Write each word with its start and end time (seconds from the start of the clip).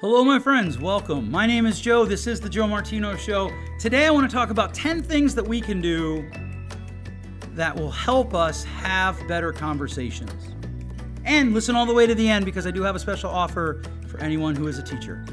Hello, 0.00 0.22
my 0.22 0.38
friends. 0.38 0.78
Welcome. 0.78 1.28
My 1.28 1.44
name 1.44 1.66
is 1.66 1.80
Joe. 1.80 2.04
This 2.04 2.28
is 2.28 2.40
the 2.40 2.48
Joe 2.48 2.68
Martino 2.68 3.16
Show. 3.16 3.50
Today, 3.80 4.06
I 4.06 4.10
want 4.10 4.30
to 4.30 4.32
talk 4.32 4.50
about 4.50 4.72
10 4.72 5.02
things 5.02 5.34
that 5.34 5.42
we 5.42 5.60
can 5.60 5.80
do 5.80 6.24
that 7.56 7.74
will 7.74 7.90
help 7.90 8.32
us 8.32 8.62
have 8.62 9.18
better 9.26 9.52
conversations. 9.52 10.54
And 11.24 11.52
listen 11.52 11.74
all 11.74 11.84
the 11.84 11.92
way 11.92 12.06
to 12.06 12.14
the 12.14 12.28
end 12.28 12.44
because 12.44 12.64
I 12.64 12.70
do 12.70 12.82
have 12.82 12.94
a 12.94 13.00
special 13.00 13.28
offer 13.28 13.82
for 14.06 14.20
anyone 14.20 14.54
who 14.54 14.68
is 14.68 14.78
a 14.78 14.84
teacher. 14.84 15.26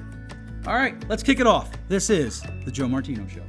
All 0.66 0.73
right, 0.73 0.95
let's 1.08 1.22
kick 1.22 1.40
it 1.40 1.45
off. 1.45 1.70
This 1.88 2.09
is 2.09 2.41
the 2.66 2.72
Joe 2.72 2.88
Martino 2.88 3.27
Show. 3.27 3.44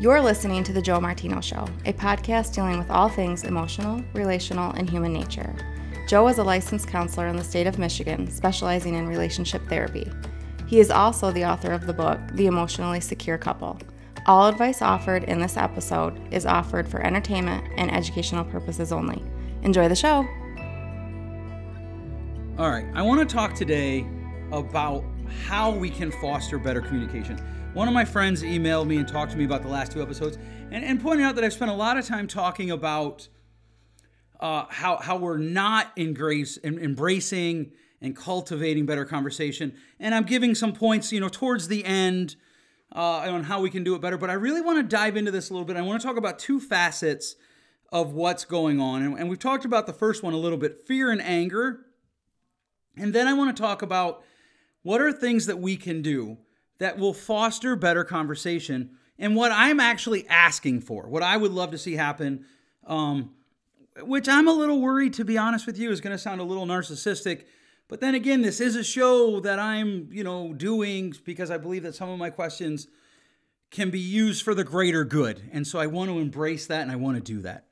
You're 0.00 0.20
listening 0.20 0.64
to 0.64 0.72
The 0.72 0.82
Joe 0.82 1.00
Martino 1.00 1.40
Show, 1.40 1.68
a 1.86 1.92
podcast 1.92 2.52
dealing 2.52 2.80
with 2.80 2.90
all 2.90 3.08
things 3.08 3.44
emotional, 3.44 4.02
relational, 4.12 4.72
and 4.72 4.90
human 4.90 5.12
nature. 5.12 5.54
Joe 6.06 6.28
is 6.28 6.36
a 6.36 6.44
licensed 6.44 6.86
counselor 6.86 7.28
in 7.28 7.36
the 7.36 7.44
state 7.44 7.66
of 7.66 7.78
Michigan, 7.78 8.30
specializing 8.30 8.94
in 8.94 9.08
relationship 9.08 9.66
therapy. 9.68 10.10
He 10.66 10.78
is 10.78 10.90
also 10.90 11.30
the 11.30 11.46
author 11.46 11.72
of 11.72 11.86
the 11.86 11.94
book, 11.94 12.20
The 12.32 12.46
Emotionally 12.46 13.00
Secure 13.00 13.38
Couple. 13.38 13.78
All 14.26 14.48
advice 14.48 14.82
offered 14.82 15.24
in 15.24 15.38
this 15.38 15.56
episode 15.56 16.20
is 16.30 16.44
offered 16.44 16.86
for 16.86 17.00
entertainment 17.00 17.66
and 17.78 17.90
educational 17.90 18.44
purposes 18.44 18.92
only. 18.92 19.22
Enjoy 19.62 19.88
the 19.88 19.96
show. 19.96 20.26
All 22.58 22.70
right, 22.70 22.86
I 22.94 23.00
want 23.00 23.26
to 23.26 23.34
talk 23.34 23.54
today 23.54 24.06
about 24.52 25.04
how 25.46 25.70
we 25.70 25.88
can 25.88 26.12
foster 26.12 26.58
better 26.58 26.82
communication. 26.82 27.38
One 27.72 27.88
of 27.88 27.94
my 27.94 28.04
friends 28.04 28.42
emailed 28.42 28.86
me 28.86 28.98
and 28.98 29.08
talked 29.08 29.32
to 29.32 29.38
me 29.38 29.44
about 29.44 29.62
the 29.62 29.68
last 29.68 29.92
two 29.92 30.02
episodes 30.02 30.36
and, 30.70 30.84
and 30.84 31.00
pointed 31.00 31.24
out 31.24 31.34
that 31.36 31.44
I've 31.44 31.54
spent 31.54 31.70
a 31.70 31.74
lot 31.74 31.96
of 31.96 32.06
time 32.06 32.28
talking 32.28 32.70
about 32.70 33.26
uh, 34.44 34.66
how, 34.68 34.98
how 34.98 35.16
we're 35.16 35.38
not 35.38 35.90
embrace, 35.96 36.58
embracing 36.62 37.72
and 38.02 38.14
cultivating 38.14 38.84
better 38.84 39.06
conversation. 39.06 39.74
And 39.98 40.14
I'm 40.14 40.24
giving 40.24 40.54
some 40.54 40.74
points, 40.74 41.10
you 41.12 41.18
know, 41.18 41.30
towards 41.30 41.68
the 41.68 41.82
end 41.82 42.36
uh, 42.94 43.20
on 43.20 43.44
how 43.44 43.62
we 43.62 43.70
can 43.70 43.84
do 43.84 43.94
it 43.94 44.02
better. 44.02 44.18
But 44.18 44.28
I 44.28 44.34
really 44.34 44.60
want 44.60 44.76
to 44.78 44.82
dive 44.82 45.16
into 45.16 45.30
this 45.30 45.48
a 45.48 45.54
little 45.54 45.64
bit. 45.64 45.78
I 45.78 45.80
want 45.80 45.98
to 46.02 46.06
talk 46.06 46.18
about 46.18 46.38
two 46.38 46.60
facets 46.60 47.36
of 47.90 48.12
what's 48.12 48.44
going 48.44 48.82
on. 48.82 49.00
And, 49.02 49.18
and 49.18 49.30
we've 49.30 49.38
talked 49.38 49.64
about 49.64 49.86
the 49.86 49.94
first 49.94 50.22
one 50.22 50.34
a 50.34 50.36
little 50.36 50.58
bit 50.58 50.86
fear 50.86 51.10
and 51.10 51.22
anger. 51.22 51.86
And 52.98 53.14
then 53.14 53.26
I 53.26 53.32
want 53.32 53.56
to 53.56 53.62
talk 53.62 53.80
about 53.80 54.24
what 54.82 55.00
are 55.00 55.10
things 55.10 55.46
that 55.46 55.58
we 55.58 55.78
can 55.78 56.02
do 56.02 56.36
that 56.80 56.98
will 56.98 57.14
foster 57.14 57.76
better 57.76 58.04
conversation 58.04 58.90
and 59.18 59.36
what 59.36 59.52
I'm 59.52 59.80
actually 59.80 60.28
asking 60.28 60.82
for, 60.82 61.08
what 61.08 61.22
I 61.22 61.38
would 61.38 61.52
love 61.52 61.70
to 61.70 61.78
see 61.78 61.94
happen, 61.94 62.44
um, 62.86 63.30
which 64.00 64.28
I'm 64.28 64.48
a 64.48 64.52
little 64.52 64.80
worried, 64.80 65.14
to 65.14 65.24
be 65.24 65.38
honest 65.38 65.66
with 65.66 65.78
you, 65.78 65.90
is 65.90 66.00
going 66.00 66.14
to 66.14 66.18
sound 66.18 66.40
a 66.40 66.44
little 66.44 66.66
narcissistic. 66.66 67.44
But 67.88 68.00
then 68.00 68.14
again, 68.14 68.42
this 68.42 68.60
is 68.60 68.76
a 68.76 68.84
show 68.84 69.40
that 69.40 69.58
I'm, 69.58 70.08
you 70.10 70.24
know, 70.24 70.52
doing 70.52 71.14
because 71.24 71.50
I 71.50 71.58
believe 71.58 71.82
that 71.84 71.94
some 71.94 72.08
of 72.08 72.18
my 72.18 72.30
questions 72.30 72.88
can 73.70 73.90
be 73.90 74.00
used 74.00 74.42
for 74.42 74.54
the 74.54 74.64
greater 74.64 75.04
good. 75.04 75.42
And 75.52 75.66
so 75.66 75.78
I 75.78 75.86
want 75.86 76.10
to 76.10 76.18
embrace 76.18 76.66
that 76.66 76.82
and 76.82 76.90
I 76.90 76.96
want 76.96 77.16
to 77.16 77.22
do 77.22 77.42
that. 77.42 77.66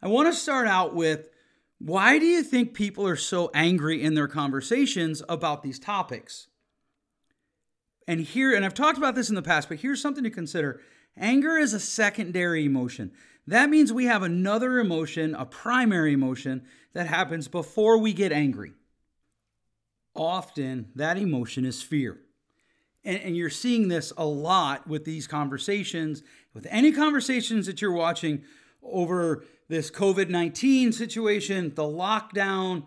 I 0.00 0.08
want 0.08 0.32
to 0.32 0.38
start 0.38 0.66
out 0.66 0.94
with 0.94 1.28
why 1.78 2.18
do 2.18 2.24
you 2.24 2.42
think 2.42 2.74
people 2.74 3.06
are 3.06 3.16
so 3.16 3.50
angry 3.52 4.02
in 4.02 4.14
their 4.14 4.28
conversations 4.28 5.22
about 5.28 5.62
these 5.62 5.78
topics? 5.78 6.48
And 8.08 8.20
here, 8.20 8.54
and 8.54 8.64
I've 8.64 8.74
talked 8.74 8.98
about 8.98 9.14
this 9.14 9.28
in 9.28 9.34
the 9.34 9.42
past, 9.42 9.68
but 9.68 9.78
here's 9.78 10.00
something 10.00 10.24
to 10.24 10.30
consider 10.30 10.80
anger 11.18 11.56
is 11.56 11.72
a 11.72 11.80
secondary 11.80 12.64
emotion. 12.64 13.12
That 13.46 13.70
means 13.70 13.92
we 13.92 14.06
have 14.06 14.22
another 14.22 14.78
emotion, 14.78 15.34
a 15.34 15.46
primary 15.46 16.12
emotion, 16.12 16.64
that 16.94 17.06
happens 17.06 17.46
before 17.46 17.98
we 17.98 18.12
get 18.12 18.32
angry. 18.32 18.72
Often, 20.14 20.88
that 20.94 21.18
emotion 21.18 21.64
is 21.64 21.82
fear. 21.82 22.18
And, 23.04 23.18
and 23.18 23.36
you're 23.36 23.50
seeing 23.50 23.88
this 23.88 24.12
a 24.16 24.24
lot 24.24 24.88
with 24.88 25.04
these 25.04 25.26
conversations, 25.26 26.22
with 26.54 26.66
any 26.70 26.90
conversations 26.90 27.66
that 27.66 27.80
you're 27.80 27.92
watching 27.92 28.42
over 28.82 29.44
this 29.68 29.90
COVID 29.90 30.28
19 30.28 30.92
situation, 30.92 31.74
the 31.74 31.82
lockdown. 31.82 32.84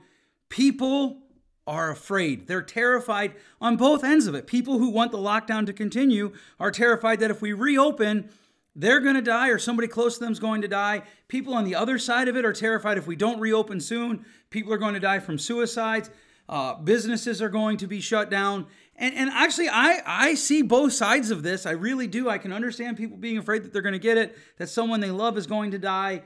People 0.50 1.20
are 1.68 1.92
afraid. 1.92 2.48
They're 2.48 2.64
terrified 2.64 3.36
on 3.62 3.78
both 3.78 4.04
ends 4.04 4.26
of 4.26 4.34
it. 4.34 4.48
People 4.48 4.80
who 4.80 4.90
want 4.90 5.12
the 5.12 5.20
lockdown 5.20 5.68
to 5.68 5.74
continue 5.74 6.34
are 6.60 6.72
terrified 6.72 7.20
that 7.20 7.30
if 7.30 7.42
we 7.44 7.54
reopen, 7.54 8.30
they're 8.76 9.00
going 9.00 9.16
to 9.16 9.22
die 9.22 9.50
or 9.50 9.58
somebody 9.58 9.88
close 9.88 10.18
to 10.18 10.24
them 10.24 10.32
is 10.32 10.40
going 10.40 10.62
to 10.62 10.68
die. 10.68 11.04
People 11.28 11.54
on 11.54 11.66
the 11.66 11.76
other 11.76 11.98
side 11.98 12.28
of 12.28 12.38
it 12.38 12.46
are 12.46 12.54
terrified 12.54 12.98
if 12.98 13.08
we 13.08 13.16
don't 13.16 13.40
reopen 13.40 13.80
soon, 13.80 14.26
people 14.50 14.72
are 14.72 14.78
going 14.78 14.94
to 14.94 15.00
die 15.00 15.20
from 15.20 15.38
suicides. 15.38 16.10
Uh, 16.48 16.74
businesses 16.76 17.44
are 17.44 17.50
going 17.50 17.78
to 17.78 17.86
be 17.86 18.02
shut 18.02 18.32
down. 18.32 18.66
And, 18.96 19.14
and 19.14 19.30
actually, 19.30 19.70
I, 19.70 20.02
I 20.06 20.34
see 20.34 20.64
both 20.64 20.94
sides 20.94 21.30
of 21.30 21.44
this. 21.44 21.68
I 21.68 21.72
really 21.72 22.08
do. 22.08 22.28
I 22.28 22.40
can 22.40 22.52
understand 22.52 22.98
people 22.98 23.18
being 23.18 23.38
afraid 23.38 23.64
that 23.64 23.72
they're 23.72 23.84
going 23.84 23.94
to 23.94 24.00
get 24.00 24.18
it, 24.18 24.36
that 24.58 24.68
someone 24.68 25.00
they 25.00 25.12
love 25.12 25.38
is 25.38 25.46
going 25.46 25.72
to 25.72 25.78
die. 25.78 26.24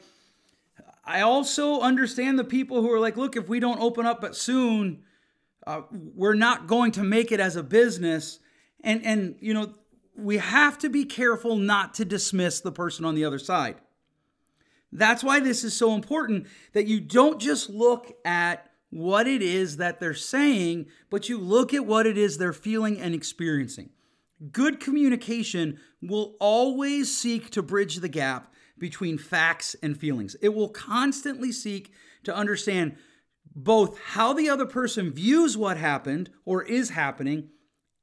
I 1.06 1.22
also 1.22 1.82
understand 1.82 2.40
the 2.40 2.46
people 2.46 2.82
who 2.82 2.90
are 2.92 3.00
like, 3.00 3.18
look, 3.18 3.36
if 3.36 3.50
we 3.50 3.60
don't 3.60 3.82
open 3.82 4.06
up 4.06 4.22
but 4.22 4.36
soon, 4.36 5.04
uh, 5.68 5.82
we're 5.92 6.36
not 6.36 6.68
going 6.68 6.94
to 6.94 7.04
make 7.04 7.34
it 7.34 7.42
as 7.42 7.58
a 7.58 7.64
business. 7.64 8.40
And, 8.82 9.06
and, 9.06 9.36
you 9.42 9.54
know, 9.54 9.74
we 10.16 10.38
have 10.38 10.78
to 10.80 10.90
be 10.90 11.06
careful 11.06 11.56
not 11.56 11.94
to 11.96 12.06
dismiss 12.06 12.62
the 12.62 12.72
person 12.72 13.06
on 13.06 13.16
the 13.16 13.26
other 13.26 13.40
side. 13.40 13.76
That's 14.92 15.24
why 15.24 15.40
this 15.40 15.64
is 15.64 15.76
so 15.76 15.96
important 15.96 16.48
that 16.74 16.86
you 16.86 17.00
don't 17.00 17.42
just 17.42 17.70
look 17.70 18.12
at 18.24 18.70
what 18.92 19.28
it 19.28 19.42
is 19.42 19.78
that 19.78 20.00
they're 20.00 20.14
saying, 20.14 20.86
but 21.10 21.28
you 21.28 21.40
look 21.40 21.74
at 21.74 21.88
what 21.88 22.06
it 22.06 22.16
is 22.18 22.38
they're 22.38 22.54
feeling 22.54 23.02
and 23.02 23.16
experiencing. 23.16 23.90
Good 24.52 24.80
communication 24.80 25.80
will 26.02 26.36
always 26.40 27.16
seek 27.16 27.50
to 27.52 27.64
bridge 27.64 27.98
the 27.98 28.10
gap 28.10 28.54
between 28.78 29.18
facts 29.18 29.76
and 29.82 29.98
feelings. 29.98 30.36
It 30.42 30.54
will 30.54 30.70
constantly 30.70 31.52
seek 31.52 31.92
to 32.24 32.36
understand 32.36 32.98
both 33.56 34.00
how 34.00 34.34
the 34.34 34.50
other 34.50 34.66
person 34.66 35.12
views 35.12 35.58
what 35.58 35.78
happened 35.78 36.30
or 36.46 36.64
is 36.64 36.92
happening 36.92 37.50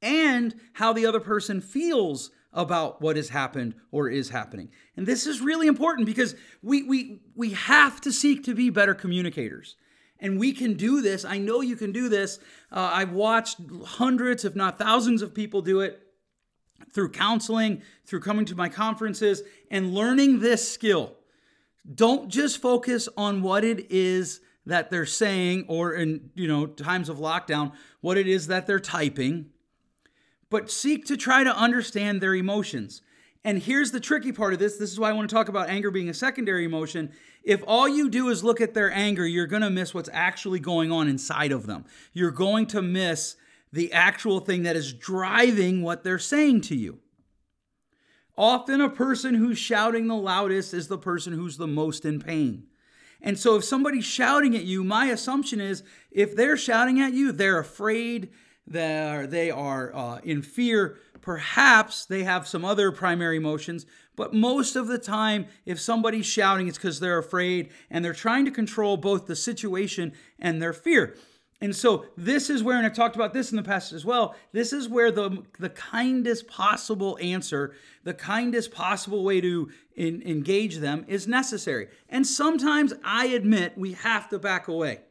and 0.01 0.55
how 0.73 0.93
the 0.93 1.05
other 1.05 1.19
person 1.19 1.61
feels 1.61 2.31
about 2.53 3.01
what 3.01 3.15
has 3.15 3.29
happened 3.29 3.75
or 3.91 4.09
is 4.09 4.29
happening. 4.29 4.69
And 4.97 5.05
this 5.05 5.25
is 5.25 5.41
really 5.41 5.67
important 5.67 6.05
because 6.05 6.35
we 6.61 6.83
we 6.83 7.21
we 7.35 7.51
have 7.51 8.01
to 8.01 8.11
seek 8.11 8.43
to 8.45 8.55
be 8.55 8.69
better 8.69 8.93
communicators. 8.93 9.75
And 10.19 10.39
we 10.39 10.53
can 10.53 10.75
do 10.75 11.01
this. 11.01 11.25
I 11.25 11.39
know 11.39 11.61
you 11.61 11.75
can 11.75 11.91
do 11.91 12.07
this. 12.07 12.37
Uh, 12.71 12.91
I've 12.93 13.11
watched 13.11 13.57
hundreds, 13.83 14.45
if 14.45 14.55
not 14.55 14.77
thousands, 14.77 15.23
of 15.23 15.33
people 15.33 15.63
do 15.63 15.79
it 15.79 15.99
through 16.93 17.09
counseling, 17.09 17.81
through 18.05 18.19
coming 18.19 18.45
to 18.45 18.55
my 18.55 18.69
conferences, 18.69 19.41
and 19.71 19.95
learning 19.95 20.39
this 20.39 20.71
skill. 20.71 21.15
Don't 21.95 22.29
just 22.29 22.61
focus 22.61 23.09
on 23.17 23.41
what 23.41 23.63
it 23.63 23.91
is 23.91 24.41
that 24.67 24.91
they're 24.91 25.07
saying 25.07 25.65
or 25.67 25.93
in 25.93 26.29
you 26.35 26.47
know 26.47 26.67
times 26.67 27.09
of 27.09 27.17
lockdown 27.17 27.71
what 28.01 28.15
it 28.15 28.27
is 28.27 28.47
that 28.47 28.67
they're 28.67 28.79
typing 28.79 29.47
but 30.51 30.69
seek 30.69 31.05
to 31.05 31.17
try 31.17 31.43
to 31.43 31.57
understand 31.57 32.21
their 32.21 32.35
emotions. 32.35 33.01
And 33.43 33.57
here's 33.57 33.89
the 33.89 33.99
tricky 33.99 34.31
part 34.31 34.53
of 34.53 34.59
this. 34.59 34.77
This 34.77 34.91
is 34.91 34.99
why 34.99 35.09
i 35.09 35.13
want 35.13 35.27
to 35.27 35.35
talk 35.35 35.49
about 35.49 35.69
anger 35.69 35.89
being 35.89 36.09
a 36.09 36.13
secondary 36.13 36.65
emotion. 36.65 37.11
If 37.43 37.63
all 37.65 37.87
you 37.89 38.07
do 38.07 38.29
is 38.29 38.43
look 38.43 38.61
at 38.61 38.75
their 38.75 38.91
anger 38.91 39.25
you're 39.25 39.47
going 39.47 39.63
to 39.63 39.71
miss 39.71 39.95
what's 39.95 40.09
actually 40.13 40.59
going 40.59 40.91
on 40.91 41.07
inside 41.07 41.51
of 41.51 41.65
them. 41.65 41.85
You're 42.13 42.29
going 42.29 42.67
to 42.67 42.83
miss 42.83 43.37
the 43.73 43.91
actual 43.93 44.41
thing 44.41 44.63
that 44.63 44.75
is 44.75 44.93
driving 44.93 45.81
what 45.81 46.03
they're 46.03 46.19
saying 46.19 46.61
to 46.61 46.75
you. 46.75 46.99
Often 48.37 48.81
a 48.81 48.89
person 48.89 49.35
who's 49.35 49.57
shouting 49.57 50.07
the 50.07 50.15
loudest 50.15 50.73
is 50.73 50.87
the 50.87 50.97
person 50.97 51.33
who's 51.33 51.57
the 51.57 51.67
most 51.67 52.05
in 52.05 52.19
pain. 52.19 52.67
And 53.21 53.39
so 53.39 53.55
if 53.55 53.63
somebody's 53.63 54.05
shouting 54.05 54.55
at 54.55 54.63
you, 54.63 54.83
my 54.83 55.05
assumption 55.05 55.61
is 55.61 55.83
if 56.11 56.35
they're 56.35 56.57
shouting 56.57 56.99
at 56.99 57.13
you, 57.13 57.31
they're 57.31 57.59
afraid, 57.59 58.29
they're, 58.71 59.27
they 59.27 59.51
are 59.51 59.93
uh, 59.93 60.19
in 60.23 60.41
fear. 60.41 60.97
Perhaps 61.21 62.05
they 62.05 62.23
have 62.23 62.47
some 62.47 62.65
other 62.65 62.91
primary 62.91 63.37
emotions, 63.37 63.85
but 64.15 64.33
most 64.33 64.75
of 64.75 64.87
the 64.87 64.97
time, 64.97 65.45
if 65.65 65.79
somebody's 65.79 66.25
shouting, 66.25 66.67
it's 66.67 66.77
because 66.77 66.99
they're 66.99 67.19
afraid 67.19 67.71
and 67.89 68.03
they're 68.03 68.13
trying 68.13 68.45
to 68.45 68.51
control 68.51 68.97
both 68.97 69.27
the 69.27 69.35
situation 69.35 70.13
and 70.39 70.61
their 70.61 70.73
fear. 70.73 71.15
And 71.61 71.75
so 71.75 72.05
this 72.17 72.49
is 72.49 72.63
where, 72.63 72.77
and 72.77 72.85
I've 72.87 72.95
talked 72.95 73.15
about 73.15 73.33
this 73.33 73.51
in 73.51 73.55
the 73.55 73.63
past 73.63 73.93
as 73.93 74.03
well, 74.03 74.35
this 74.51 74.73
is 74.73 74.89
where 74.89 75.11
the, 75.11 75.43
the 75.59 75.69
kindest 75.69 76.47
possible 76.47 77.19
answer, 77.21 77.75
the 78.03 78.15
kindest 78.15 78.71
possible 78.71 79.23
way 79.23 79.41
to 79.41 79.69
in, 79.95 80.23
engage 80.23 80.77
them 80.77 81.05
is 81.07 81.27
necessary. 81.27 81.89
And 82.09 82.25
sometimes 82.25 82.93
I 83.03 83.27
admit 83.27 83.77
we 83.77 83.93
have 83.93 84.27
to 84.29 84.39
back 84.39 84.67
away. 84.67 85.01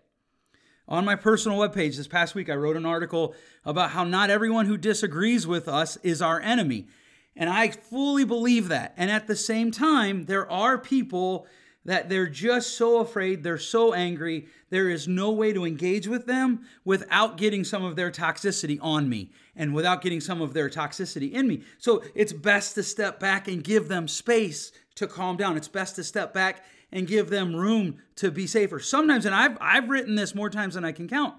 On 0.90 1.04
my 1.04 1.14
personal 1.14 1.56
webpage 1.56 1.96
this 1.96 2.08
past 2.08 2.34
week, 2.34 2.50
I 2.50 2.54
wrote 2.54 2.76
an 2.76 2.84
article 2.84 3.36
about 3.64 3.90
how 3.90 4.02
not 4.02 4.28
everyone 4.28 4.66
who 4.66 4.76
disagrees 4.76 5.46
with 5.46 5.68
us 5.68 5.96
is 6.02 6.20
our 6.20 6.40
enemy. 6.40 6.88
And 7.36 7.48
I 7.48 7.68
fully 7.70 8.24
believe 8.24 8.66
that. 8.68 8.92
And 8.96 9.08
at 9.08 9.28
the 9.28 9.36
same 9.36 9.70
time, 9.70 10.24
there 10.24 10.50
are 10.50 10.76
people 10.78 11.46
that 11.84 12.08
they're 12.08 12.28
just 12.28 12.76
so 12.76 12.98
afraid, 12.98 13.44
they're 13.44 13.56
so 13.56 13.94
angry, 13.94 14.48
there 14.68 14.90
is 14.90 15.06
no 15.06 15.30
way 15.30 15.52
to 15.52 15.64
engage 15.64 16.08
with 16.08 16.26
them 16.26 16.66
without 16.84 17.36
getting 17.36 17.62
some 17.62 17.84
of 17.84 17.94
their 17.94 18.10
toxicity 18.10 18.78
on 18.82 19.08
me 19.08 19.30
and 19.54 19.72
without 19.72 20.02
getting 20.02 20.20
some 20.20 20.42
of 20.42 20.54
their 20.54 20.68
toxicity 20.68 21.32
in 21.32 21.46
me. 21.46 21.62
So 21.78 22.02
it's 22.16 22.32
best 22.32 22.74
to 22.74 22.82
step 22.82 23.20
back 23.20 23.46
and 23.46 23.62
give 23.62 23.86
them 23.88 24.08
space 24.08 24.72
to 24.96 25.06
calm 25.06 25.36
down. 25.36 25.56
It's 25.56 25.68
best 25.68 25.96
to 25.96 26.04
step 26.04 26.34
back 26.34 26.64
and 26.92 27.06
give 27.06 27.30
them 27.30 27.54
room 27.54 27.98
to 28.16 28.30
be 28.30 28.46
safer. 28.46 28.78
Sometimes, 28.78 29.26
and 29.26 29.34
I've, 29.34 29.56
I've 29.60 29.88
written 29.88 30.14
this 30.14 30.34
more 30.34 30.50
times 30.50 30.74
than 30.74 30.84
I 30.84 30.92
can 30.92 31.08
count, 31.08 31.34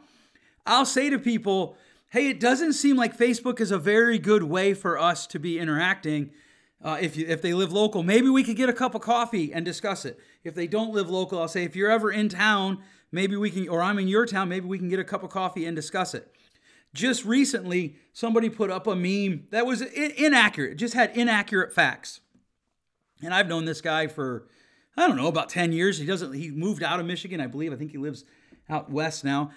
I'll 0.66 0.86
say 0.86 1.10
to 1.10 1.20
people, 1.20 1.76
hey, 2.10 2.30
it 2.30 2.40
doesn't 2.40 2.74
seem 2.74 2.98
like 2.98 3.18
Facebook 3.18 3.60
is 3.60 3.72
a 3.72 3.78
very 3.78 4.20
good 4.20 4.44
way 4.44 4.74
for 4.74 4.98
us 4.98 5.26
to 5.28 5.40
be 5.40 5.60
interacting. 5.60 6.32
Uh, 6.84 6.98
if 7.00 7.16
you, 7.16 7.26
if 7.28 7.42
they 7.42 7.54
live 7.54 7.72
local, 7.72 8.04
maybe 8.04 8.30
we 8.30 8.44
could 8.44 8.56
get 8.56 8.70
a 8.70 8.74
cup 8.74 8.96
of 8.96 9.02
coffee 9.02 9.54
and 9.54 9.66
discuss 9.66 10.06
it. 10.06 10.20
If 10.44 10.56
they 10.56 10.68
don't 10.68 10.94
live 10.94 11.10
local, 11.10 11.40
I'll 11.40 11.48
say 11.48 11.64
if 11.64 11.76
you're 11.76 11.92
ever 11.92 12.12
in 12.12 12.28
town, 12.28 12.80
maybe 13.12 13.36
we 13.36 13.50
can, 13.50 13.70
or 13.70 13.82
I'm 13.82 14.00
in 14.00 14.08
your 14.08 14.26
town, 14.26 14.50
maybe 14.50 14.68
we 14.68 14.78
can 14.78 14.90
get 14.90 15.00
a 15.00 15.04
cup 15.04 15.24
of 15.24 15.30
coffee 15.30 15.66
and 15.66 15.76
discuss 15.76 16.14
it. 16.14 16.34
Just 16.94 17.24
recently, 17.24 17.96
somebody 18.12 18.50
put 18.50 18.70
up 18.70 18.88
a 18.88 18.96
meme 18.96 19.48
that 19.52 19.66
was 19.66 19.82
in- 19.82 20.12
inaccurate, 20.18 20.76
just 20.78 20.94
had 20.94 21.16
inaccurate 21.16 21.74
facts. 21.74 22.20
And 23.24 23.34
I've 23.34 23.48
known 23.48 23.66
this 23.66 23.82
guy 23.82 24.08
for 24.08 24.48
I 24.98 25.08
don't 25.08 25.18
know 25.18 25.28
about 25.28 25.50
10 25.50 25.72
years. 25.72 25.98
He 25.98 26.06
doesn't 26.06 26.34
he 26.34 26.52
moved 26.52 26.84
out 26.84 27.00
of 27.00 27.06
Michigan, 27.06 27.40
I 27.40 27.48
believe. 27.48 27.74
I 27.74 27.76
think 27.76 27.92
he 27.92 27.98
lives 27.98 28.26
out 28.70 28.92
west 28.92 29.24
now. 29.24 29.52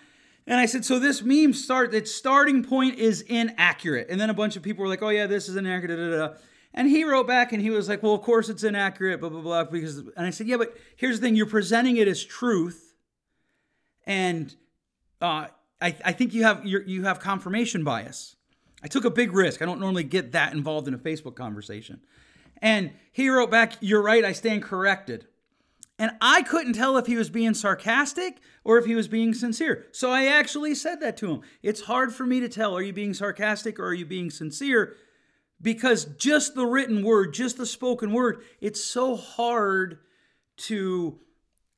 And 0.47 0.61
I 0.61 0.67
said, 0.67 0.85
so 0.85 0.99
this 0.99 1.23
meme 1.23 1.55
start, 1.55 1.95
its 1.95 2.15
starting 2.15 2.63
point 2.63 2.99
is 2.99 3.23
inaccurate. 3.23 4.09
And 4.11 4.21
then 4.21 4.29
a 4.29 4.35
bunch 4.35 4.57
of 4.57 4.63
people 4.63 4.83
were 4.83 4.89
like, 4.89 5.03
oh 5.03 5.09
yeah, 5.09 5.27
this 5.27 5.49
is 5.49 5.57
inaccurate. 5.57 5.97
Da, 5.97 6.11
da, 6.11 6.29
da. 6.29 6.35
And 6.75 6.89
he 6.89 7.05
wrote 7.05 7.27
back 7.27 7.53
and 7.53 7.63
he 7.63 7.71
was 7.71 7.89
like, 7.89 8.03
well, 8.03 8.15
of 8.15 8.23
course 8.23 8.49
it's 8.49 8.65
inaccurate, 8.65 9.21
blah, 9.21 9.31
blah, 9.31 9.41
blah. 9.41 9.65
Because, 9.65 9.99
and 9.99 10.27
I 10.27 10.31
said, 10.31 10.47
yeah, 10.47 10.57
but 10.57 10.77
here's 10.97 11.21
the 11.21 11.27
thing 11.27 11.37
you're 11.37 11.47
presenting 11.47 11.97
it 11.97 12.09
as 12.09 12.23
truth. 12.23 12.95
And 14.07 14.55
uh, 15.23 15.47
I, 15.81 15.97
I 16.05 16.13
think 16.13 16.35
you 16.35 16.43
have 16.43 16.65
you 16.67 16.83
you 16.87 17.05
have 17.05 17.21
confirmation 17.21 17.85
bias. 17.85 18.37
I 18.83 18.89
took 18.89 19.05
a 19.05 19.11
big 19.11 19.33
risk. 19.33 19.63
I 19.63 19.65
don't 19.65 19.81
normally 19.81 20.05
get 20.05 20.33
that 20.33 20.53
involved 20.53 20.89
in 20.89 20.95
a 20.95 20.99
Facebook 20.99 21.37
conversation. 21.37 22.01
And 22.61 22.93
he 23.13 23.29
wrote 23.29 23.51
back, 23.51 23.75
You're 23.81 24.03
right, 24.03 24.25
I 24.25 24.33
stand 24.33 24.63
corrected. 24.63 25.27
And 25.99 26.13
I 26.21 26.43
couldn't 26.43 26.73
tell 26.73 26.97
if 26.97 27.07
he 27.07 27.17
was 27.17 27.31
being 27.31 27.55
sarcastic 27.55 28.41
or 28.65 28.79
if 28.79 28.85
he 28.85 28.97
was 28.97 29.07
being 29.07 29.33
sincere. 29.33 29.87
So 29.93 30.11
I 30.11 30.27
actually 30.27 30.75
said 30.75 31.01
that 31.01 31.17
to 31.19 31.31
him. 31.31 31.43
It's 31.63 31.83
hard 31.83 32.13
for 32.13 32.27
me 32.27 32.41
to 32.41 32.49
tell 32.49 32.77
are 32.77 32.83
you 32.83 32.93
being 32.93 33.15
sarcastic 33.15 33.79
or 33.79 33.87
are 33.87 33.95
you 33.95 34.07
being 34.07 34.31
sincere? 34.31 34.97
Because 35.63 36.05
just 36.05 36.57
the 36.57 36.67
written 36.67 37.05
word, 37.05 37.33
just 37.33 37.57
the 37.57 37.67
spoken 37.67 38.13
word, 38.13 38.43
it's 38.61 38.83
so 38.83 39.15
hard 39.15 40.01
to, 40.57 41.21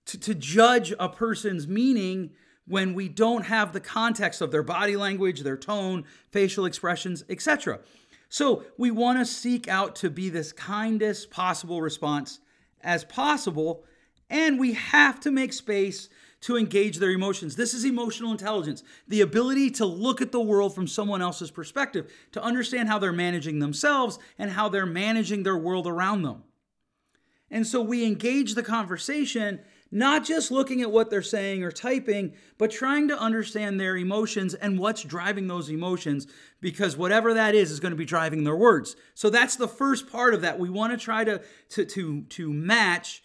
to, 0.07 0.19
to 0.19 0.35
judge 0.35 0.95
a 0.99 1.11
person's 1.11 1.69
meaning 1.69 2.31
when 2.67 2.95
we 2.95 3.09
don't 3.09 3.45
have 3.45 3.73
the 3.73 3.81
context 3.81 4.41
of 4.41 4.51
their 4.51 4.63
body 4.63 4.97
language, 4.97 5.43
their 5.43 5.57
tone, 5.57 6.05
facial 6.31 6.65
expressions, 6.65 7.23
etc. 7.29 7.81
So 8.29 8.65
we 8.77 8.91
want 8.91 9.19
to 9.19 9.25
seek 9.25 9.69
out 9.69 9.97
to 9.97 10.11
be 10.11 10.29
this 10.29 10.53
kindest 10.53 11.31
possible 11.31 11.81
response 11.81 12.41
as 12.83 13.05
possible 13.05 13.85
and 14.29 14.59
we 14.59 14.73
have 14.73 15.21
to 15.21 15.31
make 15.31 15.53
space 15.53 16.09
to 16.43 16.57
engage 16.57 16.99
their 16.99 17.11
emotions. 17.11 17.57
This 17.57 17.75
is 17.75 17.85
emotional 17.85 18.31
intelligence, 18.31 18.83
the 19.09 19.21
ability 19.21 19.71
to 19.73 19.87
look 19.87 20.21
at 20.21 20.33
the 20.33 20.41
world 20.41 20.75
from 20.75 20.87
someone 20.87 21.23
else's 21.23 21.51
perspective, 21.51 22.13
to 22.33 22.43
understand 22.43 22.89
how 22.89 22.99
they're 22.99 23.13
managing 23.13 23.59
themselves 23.59 24.19
and 24.39 24.51
how 24.51 24.69
they're 24.69 24.87
managing 24.87 25.43
their 25.43 25.57
world 25.57 25.87
around 25.87 26.23
them. 26.23 26.43
And 27.51 27.67
so 27.67 27.81
we 27.81 28.05
engage 28.05 28.55
the 28.55 28.63
conversation, 28.63 29.61
not 29.91 30.25
just 30.25 30.51
looking 30.51 30.83
at 30.83 30.91
what 30.91 31.11
they're 31.11 31.23
saying 31.23 31.63
or 31.63 31.71
typing, 31.71 32.33
but 32.59 32.71
trying 32.71 33.09
to 33.09 33.19
understand 33.19 33.79
their 33.79 33.97
emotions 33.97 34.55
and 34.55 34.79
what's 34.79 35.03
driving 35.03 35.47
those 35.47 35.69
emotions, 35.69 36.27
because 36.61 36.97
whatever 36.97 37.35
that 37.35 37.55
is 37.55 37.71
is 37.71 37.81
going 37.81 37.93
to 37.93 37.97
be 37.97 38.05
driving 38.05 38.45
their 38.45 38.57
words. 38.57 38.97
So 39.15 39.31
that's 39.31 39.57
the 39.57 39.69
first 39.69 40.11
part 40.11 40.35
of 40.35 40.43
that. 40.43 40.59
We 40.59 40.71
want 40.71 40.93
to 40.93 40.99
try 40.99 41.25
to, 41.25 41.41
to, 41.71 41.85
to, 41.85 42.23
to 42.23 42.53
match 42.53 43.23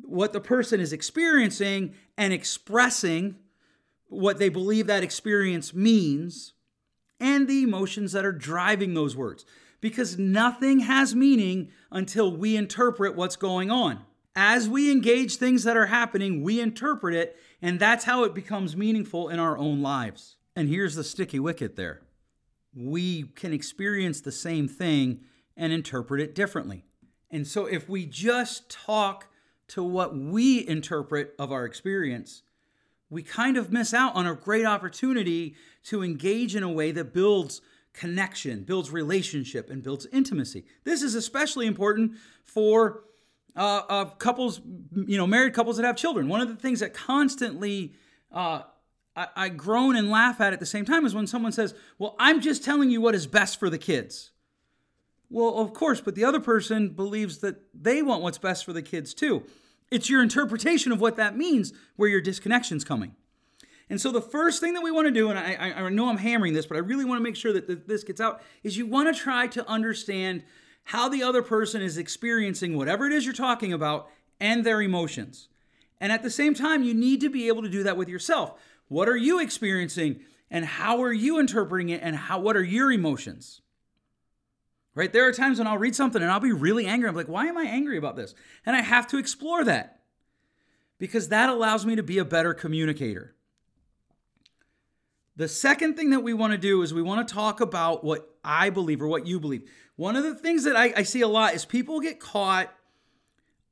what 0.00 0.32
the 0.32 0.40
person 0.40 0.80
is 0.80 0.92
experiencing 0.92 1.94
and 2.18 2.32
expressing 2.32 3.36
what 4.08 4.38
they 4.38 4.48
believe 4.48 4.86
that 4.88 5.02
experience 5.02 5.72
means 5.72 6.52
and 7.18 7.48
the 7.48 7.62
emotions 7.62 8.12
that 8.12 8.24
are 8.24 8.32
driving 8.32 8.94
those 8.94 9.16
words. 9.16 9.44
Because 9.80 10.18
nothing 10.18 10.80
has 10.80 11.14
meaning 11.14 11.70
until 11.90 12.36
we 12.36 12.56
interpret 12.56 13.16
what's 13.16 13.36
going 13.36 13.70
on. 13.70 14.04
As 14.34 14.68
we 14.68 14.90
engage 14.90 15.36
things 15.36 15.64
that 15.64 15.76
are 15.76 15.86
happening, 15.86 16.42
we 16.42 16.60
interpret 16.60 17.14
it, 17.14 17.36
and 17.60 17.78
that's 17.78 18.04
how 18.04 18.24
it 18.24 18.34
becomes 18.34 18.76
meaningful 18.76 19.28
in 19.28 19.38
our 19.38 19.58
own 19.58 19.82
lives. 19.82 20.36
And 20.56 20.68
here's 20.68 20.94
the 20.94 21.04
sticky 21.04 21.38
wicket 21.38 21.76
there 21.76 22.02
we 22.74 23.24
can 23.34 23.52
experience 23.52 24.20
the 24.22 24.32
same 24.32 24.66
thing 24.66 25.20
and 25.56 25.72
interpret 25.72 26.20
it 26.20 26.34
differently. 26.34 26.84
And 27.30 27.46
so 27.46 27.66
if 27.66 27.88
we 27.88 28.06
just 28.06 28.70
talk 28.70 29.26
to 29.68 29.82
what 29.82 30.16
we 30.16 30.66
interpret 30.66 31.34
of 31.38 31.52
our 31.52 31.66
experience, 31.66 32.42
we 33.10 33.22
kind 33.22 33.58
of 33.58 33.70
miss 33.70 33.92
out 33.92 34.14
on 34.14 34.26
a 34.26 34.34
great 34.34 34.64
opportunity 34.64 35.54
to 35.84 36.02
engage 36.02 36.56
in 36.56 36.62
a 36.62 36.72
way 36.72 36.92
that 36.92 37.12
builds 37.12 37.60
connection, 37.92 38.64
builds 38.64 38.90
relationship, 38.90 39.68
and 39.68 39.82
builds 39.82 40.06
intimacy. 40.12 40.64
This 40.84 41.02
is 41.02 41.14
especially 41.14 41.66
important 41.66 42.12
for 42.42 43.04
uh, 43.56 43.82
uh, 43.88 44.04
couples, 44.06 44.60
you 44.94 45.16
know, 45.16 45.26
married 45.26 45.54
couples 45.54 45.76
that 45.76 45.84
have 45.84 45.96
children. 45.96 46.28
One 46.28 46.40
of 46.40 46.48
the 46.48 46.56
things 46.56 46.80
that 46.80 46.94
constantly 46.94 47.94
uh, 48.30 48.62
I, 49.14 49.28
I 49.36 49.48
groan 49.50 49.96
and 49.96 50.10
laugh 50.10 50.40
at 50.40 50.52
at 50.52 50.60
the 50.60 50.66
same 50.66 50.84
time 50.84 51.04
is 51.04 51.14
when 51.14 51.26
someone 51.26 51.52
says, 51.52 51.74
Well, 51.98 52.16
I'm 52.18 52.40
just 52.40 52.64
telling 52.64 52.90
you 52.90 53.00
what 53.00 53.14
is 53.14 53.26
best 53.26 53.58
for 53.58 53.68
the 53.68 53.78
kids. 53.78 54.30
Well, 55.28 55.56
of 55.56 55.72
course, 55.72 56.00
but 56.00 56.14
the 56.14 56.24
other 56.24 56.40
person 56.40 56.90
believes 56.90 57.38
that 57.38 57.56
they 57.72 58.02
want 58.02 58.22
what's 58.22 58.38
best 58.38 58.64
for 58.64 58.72
the 58.72 58.82
kids 58.82 59.14
too. 59.14 59.44
It's 59.90 60.08
your 60.08 60.22
interpretation 60.22 60.92
of 60.92 61.00
what 61.00 61.16
that 61.16 61.36
means 61.36 61.72
where 61.96 62.08
your 62.08 62.20
disconnection's 62.20 62.84
coming. 62.84 63.14
And 63.90 64.00
so 64.00 64.10
the 64.10 64.22
first 64.22 64.60
thing 64.60 64.74
that 64.74 64.82
we 64.82 64.90
want 64.90 65.06
to 65.06 65.10
do, 65.10 65.28
and 65.28 65.38
I, 65.38 65.74
I 65.76 65.88
know 65.90 66.08
I'm 66.08 66.16
hammering 66.16 66.54
this, 66.54 66.66
but 66.66 66.76
I 66.76 66.80
really 66.80 67.04
want 67.04 67.18
to 67.18 67.22
make 67.22 67.36
sure 67.36 67.52
that 67.52 67.86
this 67.86 68.04
gets 68.04 68.20
out, 68.20 68.42
is 68.62 68.76
you 68.76 68.86
want 68.86 69.14
to 69.14 69.20
try 69.20 69.46
to 69.48 69.68
understand 69.68 70.44
how 70.84 71.08
the 71.08 71.22
other 71.22 71.42
person 71.42 71.82
is 71.82 71.98
experiencing 71.98 72.76
whatever 72.76 73.06
it 73.06 73.12
is 73.12 73.24
you're 73.24 73.34
talking 73.34 73.72
about 73.72 74.08
and 74.40 74.64
their 74.64 74.82
emotions. 74.82 75.48
And 76.00 76.10
at 76.10 76.22
the 76.22 76.30
same 76.30 76.54
time, 76.54 76.82
you 76.82 76.94
need 76.94 77.20
to 77.20 77.30
be 77.30 77.48
able 77.48 77.62
to 77.62 77.68
do 77.68 77.84
that 77.84 77.96
with 77.96 78.08
yourself. 78.08 78.60
What 78.88 79.08
are 79.08 79.16
you 79.16 79.40
experiencing 79.40 80.20
and 80.50 80.64
how 80.64 81.02
are 81.02 81.12
you 81.12 81.38
interpreting 81.38 81.88
it 81.88 82.00
and 82.02 82.16
how 82.16 82.40
what 82.40 82.56
are 82.56 82.64
your 82.64 82.92
emotions? 82.92 83.62
Right? 84.94 85.12
There 85.12 85.26
are 85.26 85.32
times 85.32 85.58
when 85.58 85.66
I'll 85.66 85.78
read 85.78 85.96
something 85.96 86.20
and 86.20 86.30
I'll 86.30 86.40
be 86.40 86.52
really 86.52 86.86
angry. 86.86 87.08
I'm 87.08 87.14
like, 87.14 87.28
why 87.28 87.46
am 87.46 87.56
I 87.56 87.64
angry 87.64 87.96
about 87.96 88.16
this? 88.16 88.34
And 88.66 88.76
I 88.76 88.82
have 88.82 89.06
to 89.08 89.18
explore 89.18 89.64
that 89.64 90.00
because 90.98 91.28
that 91.28 91.48
allows 91.48 91.86
me 91.86 91.96
to 91.96 92.02
be 92.02 92.18
a 92.18 92.24
better 92.24 92.52
communicator. 92.52 93.34
The 95.36 95.48
second 95.48 95.96
thing 95.96 96.10
that 96.10 96.20
we 96.20 96.34
want 96.34 96.52
to 96.52 96.58
do 96.58 96.82
is 96.82 96.92
we 96.92 97.00
want 97.00 97.26
to 97.26 97.34
talk 97.34 97.60
about 97.60 98.04
what 98.04 98.28
I 98.44 98.68
believe 98.68 99.00
or 99.00 99.08
what 99.08 99.26
you 99.26 99.40
believe. 99.40 99.70
One 100.02 100.16
of 100.16 100.24
the 100.24 100.34
things 100.34 100.64
that 100.64 100.74
I, 100.74 100.92
I 100.96 101.02
see 101.04 101.20
a 101.20 101.28
lot 101.28 101.54
is 101.54 101.64
people 101.64 102.00
get 102.00 102.18
caught 102.18 102.74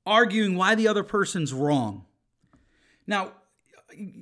arguing 0.06 0.54
why 0.54 0.76
the 0.76 0.86
other 0.86 1.02
person's 1.02 1.52
wrong. 1.52 2.04
Now, 3.04 3.32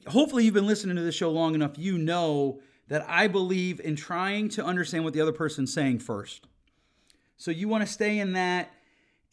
hopefully, 0.07 0.47
you've 0.47 0.55
been 0.55 0.67
listening 0.67 0.97
to 0.97 1.03
this 1.03 1.15
show 1.15 1.31
long 1.31 1.55
enough, 1.55 1.73
you 1.77 1.99
know 1.99 2.61
that 2.89 3.05
I 3.07 3.27
believe 3.27 3.79
in 3.79 3.95
trying 3.95 4.49
to 4.51 4.65
understand 4.65 5.05
what 5.05 5.13
the 5.13 5.21
other 5.21 5.35
person's 5.35 5.71
saying 5.71 5.99
first. 5.99 6.47
So 7.37 7.51
you 7.51 7.69
want 7.69 7.87
to 7.87 7.93
stay 7.93 8.19
in 8.19 8.33
that 8.33 8.71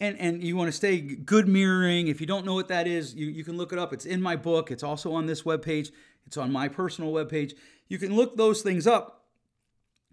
and 0.02 0.20
and 0.20 0.44
you 0.44 0.58
want 0.58 0.68
to 0.68 0.76
stay 0.76 1.00
good 1.00 1.48
mirroring. 1.48 2.10
If 2.10 2.20
you 2.20 2.28
don't 2.28 2.46
know 2.46 2.56
what 2.56 2.68
that 2.68 2.88
is, 2.88 3.16
you, 3.16 3.28
you 3.28 3.46
can 3.46 3.56
look 3.56 3.72
it 3.72 3.80
up. 3.80 3.94
It's 3.94 4.06
in 4.06 4.22
my 4.22 4.36
book. 4.36 4.70
It's 4.70 4.84
also 4.84 5.14
on 5.14 5.28
this 5.28 5.44
webpage. 5.44 5.92
It's 6.28 6.36
on 6.36 6.52
my 6.52 6.68
personal 6.68 7.14
webpage. 7.14 7.54
You 7.88 8.00
can 8.00 8.18
look 8.18 8.36
those 8.36 8.64
things 8.64 8.86
up. 8.86 9.25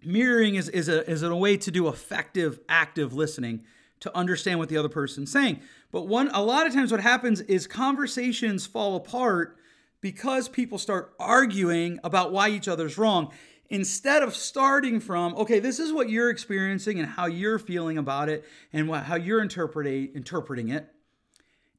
Mirroring 0.05 0.55
is, 0.55 0.69
is, 0.69 0.89
a, 0.89 1.09
is 1.09 1.23
a 1.23 1.35
way 1.35 1.57
to 1.57 1.71
do 1.71 1.87
effective, 1.87 2.59
active 2.67 3.13
listening 3.13 3.63
to 4.01 4.15
understand 4.15 4.59
what 4.59 4.69
the 4.69 4.77
other 4.77 4.89
person's 4.89 5.31
saying. 5.31 5.61
But 5.91 6.07
one 6.07 6.29
a 6.33 6.43
lot 6.43 6.67
of 6.67 6.73
times 6.73 6.91
what 6.91 7.01
happens 7.01 7.41
is 7.41 7.67
conversations 7.67 8.65
fall 8.65 8.95
apart 8.95 9.57
because 10.01 10.49
people 10.49 10.77
start 10.77 11.13
arguing 11.19 11.99
about 12.03 12.33
why 12.33 12.49
each 12.49 12.67
other's 12.67 12.97
wrong 12.97 13.31
instead 13.69 14.21
of 14.21 14.35
starting 14.35 14.99
from, 14.99 15.33
okay, 15.35 15.59
this 15.59 15.79
is 15.79 15.93
what 15.93 16.09
you're 16.09 16.29
experiencing 16.29 16.99
and 16.99 17.07
how 17.07 17.25
you're 17.25 17.57
feeling 17.57 17.97
about 17.97 18.29
it 18.29 18.43
and 18.71 18.87
what, 18.87 19.03
how 19.03 19.15
you're 19.15 19.41
interpreting 19.41 20.11
interpreting 20.13 20.69
it. 20.69 20.89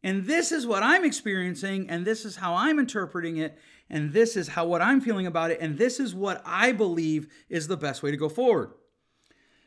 And 0.03 0.27
this 0.27 0.53
is 0.53 0.67
what 0.67 0.83
I'm 0.83 1.05
experiencing, 1.05 1.89
and 1.89 2.05
this 2.05 2.25
is 2.25 2.37
how 2.37 2.55
I'm 2.55 2.79
interpreting 2.79 3.39
it, 3.39 3.59
and 3.91 4.13
this 4.13 4.37
is 4.37 4.49
how 4.49 4.67
what 4.67 4.83
I'm 4.83 5.01
feeling 5.01 5.27
about 5.27 5.51
it, 5.51 5.61
and 5.61 5.79
this 5.79 6.01
is 6.01 6.15
what 6.15 6.43
I 6.45 6.73
believe 6.73 7.29
is 7.49 7.69
the 7.69 7.77
best 7.77 8.03
way 8.03 8.11
to 8.11 8.17
go 8.17 8.29
forward. 8.29 8.73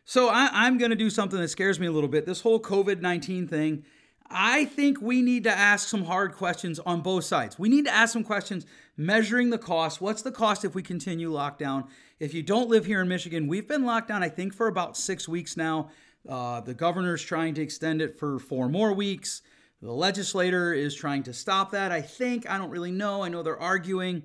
So 0.06 0.30
I, 0.30 0.68
am 0.68 0.78
going 0.78 0.92
to 0.92 0.96
do 0.96 1.10
something 1.10 1.40
that 1.40 1.50
scares 1.50 1.80
me 1.80 1.88
a 1.88 1.92
little 1.92 2.08
bit. 2.10 2.26
This 2.26 2.42
whole 2.42 2.62
COVID 2.62 3.02
19 3.02 3.48
thing, 3.48 3.84
I 4.30 4.66
think 4.66 5.02
we 5.02 5.22
need 5.22 5.44
to 5.44 5.52
ask 5.52 5.88
some 5.88 6.06
hard 6.06 6.34
questions 6.34 6.80
on 6.80 7.02
both 7.02 7.26
sides. 7.26 7.60
We 7.60 7.70
need 7.70 7.86
to 7.86 7.94
ask 7.94 8.14
some 8.14 8.24
questions 8.24 8.66
measuring 8.96 9.50
the 9.50 9.58
cost. 9.58 10.02
What's 10.02 10.22
the 10.22 10.32
cost 10.32 10.66
if 10.66 10.76
we 10.76 10.82
continue 10.82 11.32
lockdown? 11.32 11.88
If 12.20 12.34
you 12.34 12.42
don't 12.42 12.70
live 12.70 12.86
here 12.86 13.02
in 13.02 13.08
Michigan, 13.08 13.48
we've 13.48 13.68
been 13.68 13.86
locked 13.86 14.08
down, 14.08 14.24
I 14.24 14.30
think, 14.30 14.54
for 14.54 14.68
about 14.68 14.98
six 14.98 15.28
weeks 15.28 15.56
now. 15.56 15.90
Uh, 16.28 16.62
the 16.62 16.74
governor's 16.74 17.22
trying 17.22 17.54
to 17.56 17.62
extend 17.62 18.02
it 18.02 18.18
for 18.18 18.40
four 18.40 18.68
more 18.68 18.94
weeks. 18.94 19.42
The 19.82 19.92
legislator 19.92 20.74
is 20.74 20.96
trying 20.96 21.24
to 21.24 21.34
stop 21.34 21.72
that, 21.72 21.92
I 21.92 22.02
think. 22.02 22.50
I 22.50 22.58
don't 22.58 22.72
really 22.72 22.92
know. 22.92 23.24
I 23.24 23.30
know 23.30 23.44
they're 23.44 23.60
arguing. 23.60 24.24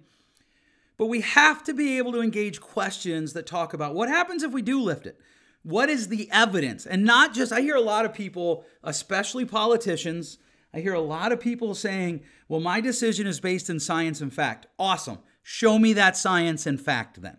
But 0.97 1.06
we 1.06 1.21
have 1.21 1.62
to 1.64 1.75
be 1.75 1.99
able 1.99 2.12
to 2.12 2.23
engage 2.23 2.61
questions 2.61 3.32
that 3.35 3.47
talk 3.47 3.75
about 3.75 3.94
what 3.94 4.09
happens 4.09 4.42
if 4.42 4.52
we 4.52 4.62
do 4.62 4.80
lift 4.80 5.06
it? 5.06 5.18
What 5.62 5.88
is 5.88 6.09
the 6.09 6.28
evidence? 6.32 6.87
And 6.87 7.04
not 7.04 7.35
just, 7.35 7.52
I 7.52 7.61
hear 7.61 7.76
a 7.76 7.80
lot 7.80 8.04
of 8.04 8.14
people, 8.14 8.64
especially 8.82 9.44
politicians, 9.44 10.38
I 10.75 10.80
hear 10.80 10.94
a 10.94 11.00
lot 11.00 11.32
of 11.32 11.40
people 11.40 11.75
saying, 11.75 12.23
well, 12.49 12.61
my 12.61 12.80
decision 12.80 13.26
is 13.26 13.40
based 13.40 13.68
in 13.68 13.78
science 13.78 14.21
and 14.21 14.32
fact. 14.32 14.66
Awesome. 14.78 15.18
Show 15.42 15.78
me 15.78 15.92
that 15.92 16.16
science 16.16 16.66
and 16.66 16.80
fact 16.80 17.21
then. 17.21 17.37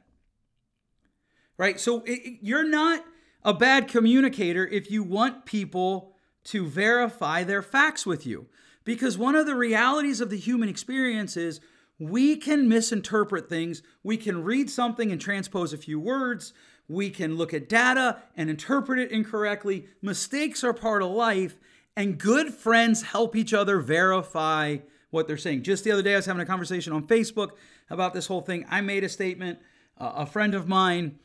Right? 1.57 1.79
So 1.79 2.03
it, 2.05 2.39
you're 2.41 2.67
not 2.67 3.03
a 3.43 3.53
bad 3.53 3.87
communicator 3.87 4.65
if 4.67 4.91
you 4.91 5.03
want 5.03 5.45
people 5.45 6.12
to 6.45 6.65
verify 6.65 7.43
their 7.43 7.61
facts 7.61 8.05
with 8.05 8.25
you. 8.25 8.47
Because 8.83 9.17
one 9.17 9.35
of 9.35 9.45
the 9.45 9.55
realities 9.55 10.19
of 10.19 10.29
the 10.29 10.37
human 10.37 10.69
experience 10.69 11.37
is 11.37 11.61
we 11.99 12.35
can 12.35 12.67
misinterpret 12.67 13.47
things. 13.47 13.81
We 14.03 14.17
can 14.17 14.43
read 14.43 14.69
something 14.69 15.11
and 15.11 15.21
transpose 15.21 15.71
a 15.71 15.77
few 15.77 15.99
words. 15.99 16.53
We 16.87 17.09
can 17.09 17.37
look 17.37 17.53
at 17.53 17.69
data 17.69 18.19
and 18.35 18.49
interpret 18.49 18.99
it 18.99 19.11
incorrectly. 19.11 19.87
Mistakes 20.01 20.63
are 20.63 20.73
part 20.73 21.01
of 21.01 21.11
life, 21.11 21.59
and 21.95 22.17
good 22.17 22.53
friends 22.53 23.03
help 23.03 23.35
each 23.35 23.53
other 23.53 23.79
verify 23.79 24.77
what 25.11 25.27
they're 25.27 25.37
saying. 25.37 25.63
Just 25.63 25.83
the 25.83 25.91
other 25.91 26.01
day, 26.01 26.13
I 26.13 26.17
was 26.17 26.25
having 26.25 26.41
a 26.41 26.45
conversation 26.45 26.91
on 26.91 27.07
Facebook 27.07 27.51
about 27.89 28.13
this 28.13 28.27
whole 28.27 28.41
thing. 28.41 28.65
I 28.69 28.81
made 28.81 29.03
a 29.03 29.09
statement. 29.09 29.59
Uh, 29.97 30.11
a 30.15 30.25
friend 30.25 30.53
of 30.55 30.67
mine 30.67 31.19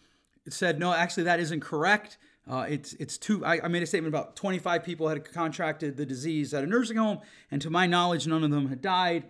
said, 0.48 0.78
"No, 0.78 0.92
actually, 0.92 1.24
that 1.24 1.40
isn't 1.40 1.60
correct." 1.60 2.18
Uh, 2.48 2.64
it's 2.68 2.94
it's 2.94 3.18
two. 3.18 3.44
I, 3.44 3.60
I, 3.64 3.68
made 3.68 3.82
a 3.82 3.86
statement 3.86 4.14
about 4.14 4.34
25 4.34 4.82
people 4.82 5.08
had 5.08 5.30
contracted 5.30 5.98
the 5.98 6.06
disease 6.06 6.54
at 6.54 6.64
a 6.64 6.66
nursing 6.66 6.96
home, 6.96 7.18
and 7.50 7.60
to 7.60 7.68
my 7.68 7.86
knowledge, 7.86 8.26
none 8.26 8.42
of 8.42 8.50
them 8.50 8.68
had 8.68 8.80
died. 8.80 9.24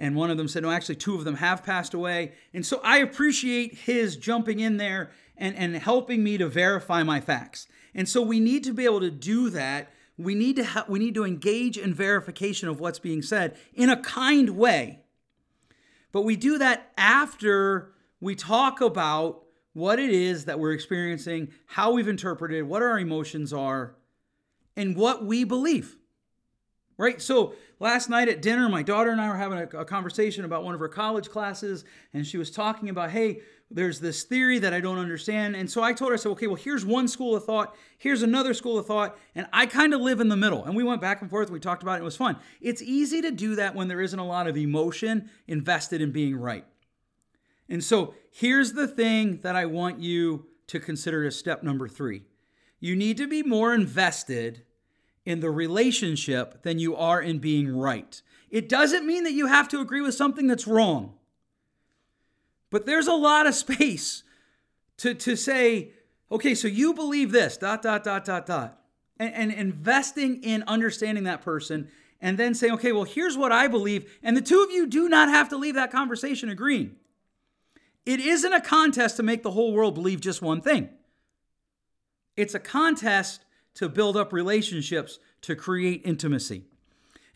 And 0.00 0.14
one 0.14 0.30
of 0.30 0.36
them 0.36 0.46
said, 0.46 0.62
no, 0.62 0.70
actually, 0.70 0.94
two 0.94 1.16
of 1.16 1.24
them 1.24 1.34
have 1.36 1.64
passed 1.64 1.92
away. 1.92 2.32
And 2.54 2.64
so 2.64 2.80
I 2.84 2.98
appreciate 2.98 3.74
his 3.74 4.16
jumping 4.16 4.60
in 4.60 4.76
there 4.76 5.10
and, 5.36 5.56
and 5.56 5.74
helping 5.74 6.22
me 6.22 6.38
to 6.38 6.46
verify 6.46 7.02
my 7.02 7.20
facts. 7.20 7.66
And 7.94 8.08
so 8.08 8.22
we 8.22 8.38
need 8.38 8.62
to 8.62 8.72
be 8.72 8.84
able 8.84 9.00
to 9.00 9.10
do 9.10 9.50
that. 9.50 9.90
We 10.16 10.36
need 10.36 10.54
to 10.56 10.64
ha- 10.64 10.84
we 10.88 11.00
need 11.00 11.14
to 11.14 11.24
engage 11.24 11.76
in 11.76 11.94
verification 11.94 12.68
of 12.68 12.78
what's 12.78 13.00
being 13.00 13.22
said 13.22 13.56
in 13.74 13.90
a 13.90 13.96
kind 13.96 14.50
way. 14.50 15.00
But 16.12 16.22
we 16.22 16.36
do 16.36 16.58
that 16.58 16.92
after 16.96 17.92
we 18.20 18.36
talk 18.36 18.80
about 18.80 19.42
what 19.78 19.98
it 19.98 20.10
is 20.10 20.46
that 20.46 20.58
we're 20.58 20.72
experiencing, 20.72 21.52
how 21.66 21.92
we've 21.92 22.08
interpreted, 22.08 22.64
what 22.64 22.82
our 22.82 22.98
emotions 22.98 23.52
are, 23.52 23.94
and 24.76 24.96
what 24.96 25.24
we 25.24 25.44
believe. 25.44 25.96
Right? 26.96 27.22
So 27.22 27.54
last 27.78 28.10
night 28.10 28.28
at 28.28 28.42
dinner, 28.42 28.68
my 28.68 28.82
daughter 28.82 29.10
and 29.10 29.20
I 29.20 29.28
were 29.28 29.36
having 29.36 29.58
a, 29.58 29.78
a, 29.78 29.84
conversation 29.84 30.44
about 30.44 30.64
one 30.64 30.74
of 30.74 30.80
her 30.80 30.88
college 30.88 31.30
classes, 31.30 31.84
and 32.12 32.26
she 32.26 32.38
was 32.38 32.50
talking 32.50 32.88
about, 32.88 33.10
hey, 33.10 33.40
there's 33.70 34.00
this 34.00 34.24
theory 34.24 34.58
that 34.58 34.72
I 34.72 34.80
don't 34.80 34.98
understand. 34.98 35.54
And 35.54 35.70
so 35.70 35.80
I 35.80 35.92
told 35.92 36.10
her, 36.10 36.14
I 36.14 36.16
said, 36.16 36.30
okay, 36.30 36.48
well, 36.48 36.56
here's 36.56 36.84
one 36.84 37.06
school 37.06 37.36
of 37.36 37.44
thought, 37.44 37.76
here's 37.98 38.22
another 38.22 38.54
school 38.54 38.78
of 38.78 38.86
thought, 38.86 39.16
and 39.36 39.46
I 39.52 39.66
kind 39.66 39.94
of 39.94 40.00
live 40.00 40.20
in 40.20 40.28
the 40.28 40.36
middle. 40.36 40.64
And 40.64 40.74
we 40.74 40.82
went 40.82 41.00
back 41.00 41.20
and 41.20 41.30
forth, 41.30 41.50
we 41.50 41.60
talked 41.60 41.84
about 41.84 41.98
it, 41.98 42.02
it 42.02 42.04
was 42.04 42.16
fun. 42.16 42.36
It's 42.60 42.82
easy 42.82 43.22
to 43.22 43.30
do 43.30 43.54
that 43.54 43.76
when 43.76 43.86
there 43.86 44.00
isn't 44.00 44.18
a 44.18 44.26
lot 44.26 44.48
of 44.48 44.56
emotion 44.56 45.30
invested 45.46 46.00
in 46.00 46.10
being 46.10 46.34
right. 46.34 46.64
And 47.68 47.84
so 47.84 48.14
here's 48.30 48.72
the 48.72 48.88
thing 48.88 49.40
that 49.42 49.56
I 49.56 49.66
want 49.66 50.00
you 50.00 50.46
to 50.68 50.80
consider 50.80 51.26
as 51.26 51.36
step 51.36 51.62
number 51.62 51.88
three 51.88 52.22
you 52.80 52.94
need 52.94 53.16
to 53.16 53.26
be 53.26 53.42
more 53.42 53.74
invested 53.74 54.62
in 55.24 55.40
the 55.40 55.50
relationship 55.50 56.62
than 56.62 56.78
you 56.78 56.96
are 56.96 57.20
in 57.20 57.38
being 57.38 57.76
right. 57.76 58.22
It 58.50 58.68
doesn't 58.68 59.06
mean 59.06 59.24
that 59.24 59.32
you 59.32 59.46
have 59.46 59.68
to 59.70 59.80
agree 59.80 60.00
with 60.00 60.14
something 60.14 60.46
that's 60.46 60.66
wrong. 60.66 61.14
But 62.70 62.86
there's 62.86 63.08
a 63.08 63.14
lot 63.14 63.46
of 63.46 63.54
space 63.66 64.22
to, 64.98 65.14
to 65.14 65.36
say, 65.36 65.90
okay, 66.30 66.54
so 66.54 66.68
you 66.68 66.94
believe 66.94 67.32
this, 67.32 67.56
dot, 67.56 67.82
dot, 67.82 68.04
dot, 68.04 68.24
dot, 68.24 68.46
dot. 68.46 68.78
And, 69.18 69.34
and 69.34 69.52
investing 69.52 70.42
in 70.44 70.62
understanding 70.68 71.24
that 71.24 71.42
person 71.42 71.88
and 72.20 72.38
then 72.38 72.54
saying, 72.54 72.74
okay, 72.74 72.92
well, 72.92 73.04
here's 73.04 73.36
what 73.36 73.52
I 73.52 73.68
believe. 73.68 74.18
And 74.22 74.36
the 74.36 74.40
two 74.40 74.62
of 74.62 74.70
you 74.70 74.86
do 74.86 75.08
not 75.08 75.28
have 75.28 75.48
to 75.50 75.56
leave 75.56 75.74
that 75.74 75.90
conversation 75.90 76.48
agreeing. 76.48 76.96
It 78.08 78.20
isn't 78.20 78.54
a 78.54 78.62
contest 78.62 79.18
to 79.18 79.22
make 79.22 79.42
the 79.42 79.50
whole 79.50 79.74
world 79.74 79.94
believe 79.94 80.22
just 80.22 80.40
one 80.40 80.62
thing. 80.62 80.88
It's 82.38 82.54
a 82.54 82.58
contest 82.58 83.44
to 83.74 83.90
build 83.90 84.16
up 84.16 84.32
relationships, 84.32 85.18
to 85.42 85.54
create 85.54 86.00
intimacy. 86.06 86.64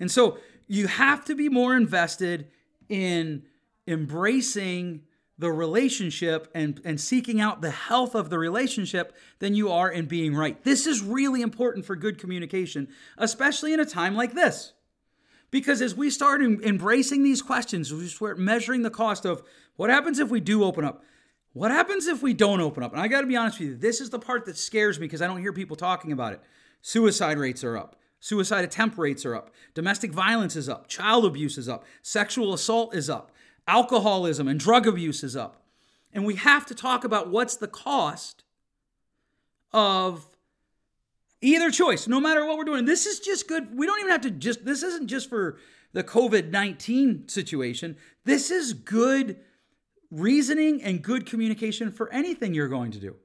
And 0.00 0.10
so 0.10 0.38
you 0.66 0.86
have 0.86 1.26
to 1.26 1.34
be 1.34 1.50
more 1.50 1.76
invested 1.76 2.48
in 2.88 3.42
embracing 3.86 5.02
the 5.36 5.52
relationship 5.52 6.50
and, 6.54 6.80
and 6.86 6.98
seeking 6.98 7.38
out 7.38 7.60
the 7.60 7.70
health 7.70 8.14
of 8.14 8.30
the 8.30 8.38
relationship 8.38 9.14
than 9.40 9.54
you 9.54 9.70
are 9.70 9.90
in 9.90 10.06
being 10.06 10.34
right. 10.34 10.64
This 10.64 10.86
is 10.86 11.02
really 11.02 11.42
important 11.42 11.84
for 11.84 11.96
good 11.96 12.16
communication, 12.18 12.88
especially 13.18 13.74
in 13.74 13.80
a 13.80 13.84
time 13.84 14.14
like 14.14 14.32
this. 14.32 14.72
Because 15.50 15.82
as 15.82 15.94
we 15.94 16.08
start 16.08 16.40
embracing 16.40 17.24
these 17.24 17.42
questions, 17.42 17.92
we 17.92 18.06
start 18.06 18.38
measuring 18.38 18.80
the 18.80 18.90
cost 18.90 19.26
of 19.26 19.42
what 19.76 19.90
happens 19.90 20.18
if 20.18 20.30
we 20.30 20.40
do 20.40 20.64
open 20.64 20.84
up? 20.84 21.02
What 21.52 21.70
happens 21.70 22.06
if 22.06 22.22
we 22.22 22.32
don't 22.32 22.60
open 22.60 22.82
up? 22.82 22.92
And 22.92 23.00
I 23.00 23.08
got 23.08 23.20
to 23.20 23.26
be 23.26 23.36
honest 23.36 23.58
with 23.58 23.68
you, 23.68 23.76
this 23.76 24.00
is 24.00 24.10
the 24.10 24.18
part 24.18 24.46
that 24.46 24.56
scares 24.56 24.98
me 24.98 25.06
because 25.06 25.22
I 25.22 25.26
don't 25.26 25.40
hear 25.40 25.52
people 25.52 25.76
talking 25.76 26.12
about 26.12 26.32
it. 26.32 26.40
Suicide 26.80 27.38
rates 27.38 27.62
are 27.62 27.76
up. 27.76 27.96
Suicide 28.20 28.64
attempt 28.64 28.96
rates 28.96 29.26
are 29.26 29.34
up. 29.34 29.50
Domestic 29.74 30.12
violence 30.12 30.56
is 30.56 30.68
up. 30.68 30.88
Child 30.88 31.24
abuse 31.24 31.58
is 31.58 31.68
up. 31.68 31.84
Sexual 32.02 32.54
assault 32.54 32.94
is 32.94 33.10
up. 33.10 33.32
Alcoholism 33.66 34.48
and 34.48 34.58
drug 34.58 34.86
abuse 34.86 35.22
is 35.22 35.36
up. 35.36 35.62
And 36.12 36.24
we 36.24 36.36
have 36.36 36.66
to 36.66 36.74
talk 36.74 37.04
about 37.04 37.30
what's 37.30 37.56
the 37.56 37.68
cost 37.68 38.44
of 39.72 40.26
Either 41.44 41.72
choice, 41.72 42.06
no 42.06 42.20
matter 42.20 42.46
what 42.46 42.56
we're 42.56 42.64
doing. 42.64 42.84
This 42.84 43.04
is 43.04 43.18
just 43.18 43.48
good. 43.48 43.76
We 43.76 43.84
don't 43.84 43.98
even 43.98 44.12
have 44.12 44.20
to 44.20 44.30
just, 44.30 44.64
this 44.64 44.84
isn't 44.84 45.08
just 45.08 45.28
for 45.28 45.58
the 45.92 46.04
COVID 46.04 46.50
19 46.50 47.28
situation. 47.28 47.96
This 48.24 48.52
is 48.52 48.72
good 48.72 49.40
reasoning 50.12 50.83
and 50.83 51.02
good 51.02 51.25
communication 51.25 51.90
for 51.90 52.12
anything 52.12 52.52
you're 52.52 52.69
going 52.69 52.92
to 52.92 53.00
do. 53.00 53.16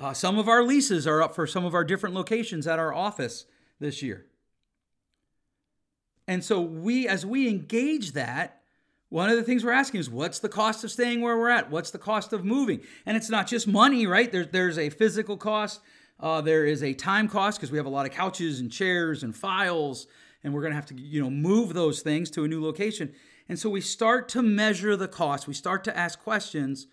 Uh, 0.00 0.14
some 0.14 0.38
of 0.38 0.48
our 0.48 0.64
leases 0.64 1.06
are 1.06 1.22
up 1.22 1.34
for 1.34 1.46
some 1.46 1.66
of 1.66 1.74
our 1.74 1.84
different 1.84 2.14
locations 2.14 2.66
at 2.66 2.78
our 2.78 2.94
office 2.94 3.44
this 3.78 4.02
year. 4.02 4.24
And 6.26 6.42
so 6.42 6.60
we, 6.60 7.06
as 7.06 7.26
we 7.26 7.46
engage 7.46 8.12
that, 8.12 8.62
one 9.10 9.28
of 9.28 9.36
the 9.36 9.42
things 9.42 9.62
we're 9.62 9.72
asking 9.72 10.00
is 10.00 10.08
what's 10.08 10.38
the 10.38 10.48
cost 10.48 10.82
of 10.82 10.90
staying 10.90 11.20
where 11.20 11.36
we're 11.36 11.50
at? 11.50 11.70
What's 11.70 11.90
the 11.90 11.98
cost 11.98 12.32
of 12.32 12.42
moving? 12.42 12.80
And 13.04 13.14
it's 13.14 13.28
not 13.28 13.46
just 13.46 13.68
money, 13.68 14.06
right? 14.06 14.32
There, 14.32 14.46
there's 14.46 14.78
a 14.78 14.88
physical 14.88 15.36
cost, 15.36 15.80
uh, 16.18 16.40
there 16.40 16.64
is 16.64 16.82
a 16.82 16.94
time 16.94 17.28
cost 17.28 17.58
because 17.58 17.70
we 17.70 17.76
have 17.76 17.86
a 17.86 17.90
lot 17.90 18.06
of 18.06 18.12
couches 18.12 18.60
and 18.60 18.72
chairs 18.72 19.22
and 19.22 19.36
files, 19.36 20.06
and 20.42 20.54
we're 20.54 20.62
going 20.62 20.70
to 20.70 20.76
have 20.76 20.86
to, 20.86 20.94
you 20.94 21.20
know, 21.20 21.28
move 21.28 21.74
those 21.74 22.00
things 22.00 22.30
to 22.30 22.44
a 22.44 22.48
new 22.48 22.64
location. 22.64 23.12
And 23.48 23.58
so 23.58 23.68
we 23.68 23.80
start 23.80 24.28
to 24.30 24.42
measure 24.42 24.96
the 24.96 25.08
cost. 25.08 25.46
We 25.46 25.54
start 25.54 25.84
to 25.84 25.96
ask 25.96 26.20
questions. 26.20 26.86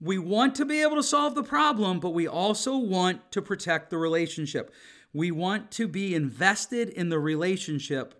We 0.00 0.18
want 0.18 0.54
to 0.56 0.64
be 0.64 0.82
able 0.82 0.96
to 0.96 1.02
solve 1.02 1.34
the 1.34 1.42
problem, 1.42 2.00
but 2.00 2.10
we 2.10 2.26
also 2.26 2.76
want 2.76 3.32
to 3.32 3.42
protect 3.42 3.90
the 3.90 3.98
relationship. 3.98 4.72
We 5.12 5.30
want 5.30 5.70
to 5.72 5.88
be 5.88 6.14
invested 6.14 6.88
in 6.90 7.08
the 7.08 7.18
relationship 7.18 8.14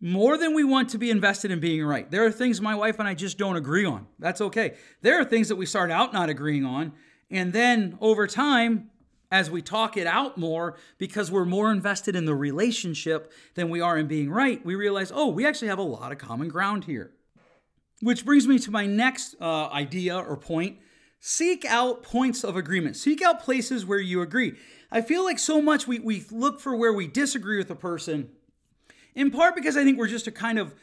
more 0.00 0.36
than 0.36 0.54
we 0.54 0.64
want 0.64 0.90
to 0.90 0.98
be 0.98 1.10
invested 1.10 1.50
in 1.50 1.60
being 1.60 1.84
right. 1.84 2.10
There 2.10 2.24
are 2.24 2.30
things 2.30 2.60
my 2.60 2.74
wife 2.74 2.98
and 2.98 3.08
I 3.08 3.14
just 3.14 3.38
don't 3.38 3.56
agree 3.56 3.84
on. 3.84 4.06
That's 4.18 4.40
okay. 4.40 4.74
There 5.02 5.18
are 5.20 5.24
things 5.24 5.48
that 5.48 5.56
we 5.56 5.66
start 5.66 5.90
out 5.90 6.12
not 6.12 6.28
agreeing 6.28 6.64
on, 6.64 6.92
and 7.30 7.52
then 7.52 7.96
over 8.00 8.26
time, 8.26 8.90
as 9.30 9.50
we 9.50 9.60
talk 9.62 9.96
it 9.96 10.06
out 10.06 10.38
more 10.38 10.76
because 10.98 11.30
we're 11.30 11.44
more 11.44 11.72
invested 11.72 12.14
in 12.14 12.24
the 12.24 12.34
relationship 12.34 13.32
than 13.54 13.68
we 13.70 13.80
are 13.80 13.98
in 13.98 14.06
being 14.06 14.30
right, 14.30 14.64
we 14.64 14.74
realize, 14.74 15.10
oh, 15.14 15.28
we 15.28 15.46
actually 15.46 15.68
have 15.68 15.78
a 15.78 15.82
lot 15.82 16.12
of 16.12 16.18
common 16.18 16.48
ground 16.48 16.84
here. 16.84 17.12
Which 18.00 18.24
brings 18.24 18.46
me 18.46 18.58
to 18.60 18.70
my 18.70 18.86
next 18.86 19.34
uh, 19.40 19.68
idea 19.68 20.16
or 20.16 20.36
point 20.36 20.78
seek 21.18 21.64
out 21.64 22.02
points 22.02 22.44
of 22.44 22.56
agreement, 22.56 22.96
seek 22.96 23.22
out 23.22 23.42
places 23.42 23.84
where 23.84 23.98
you 23.98 24.20
agree. 24.20 24.54
I 24.92 25.00
feel 25.00 25.24
like 25.24 25.38
so 25.38 25.60
much 25.60 25.86
we, 25.86 25.98
we 25.98 26.24
look 26.30 26.60
for 26.60 26.76
where 26.76 26.92
we 26.92 27.06
disagree 27.08 27.58
with 27.58 27.70
a 27.70 27.74
person, 27.74 28.28
in 29.14 29.30
part 29.30 29.56
because 29.56 29.76
I 29.76 29.82
think 29.82 29.98
we're 29.98 30.06
just 30.06 30.26
a 30.26 30.32
kind 30.32 30.58
of 30.58 30.74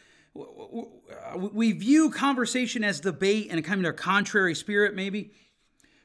we 1.37 1.71
view 1.71 2.09
conversation 2.09 2.83
as 2.83 2.99
debate 2.99 3.47
and 3.49 3.59
a 3.59 3.61
kind 3.61 3.85
of 3.85 3.95
contrary 3.95 4.55
spirit, 4.55 4.95
maybe. 4.95 5.31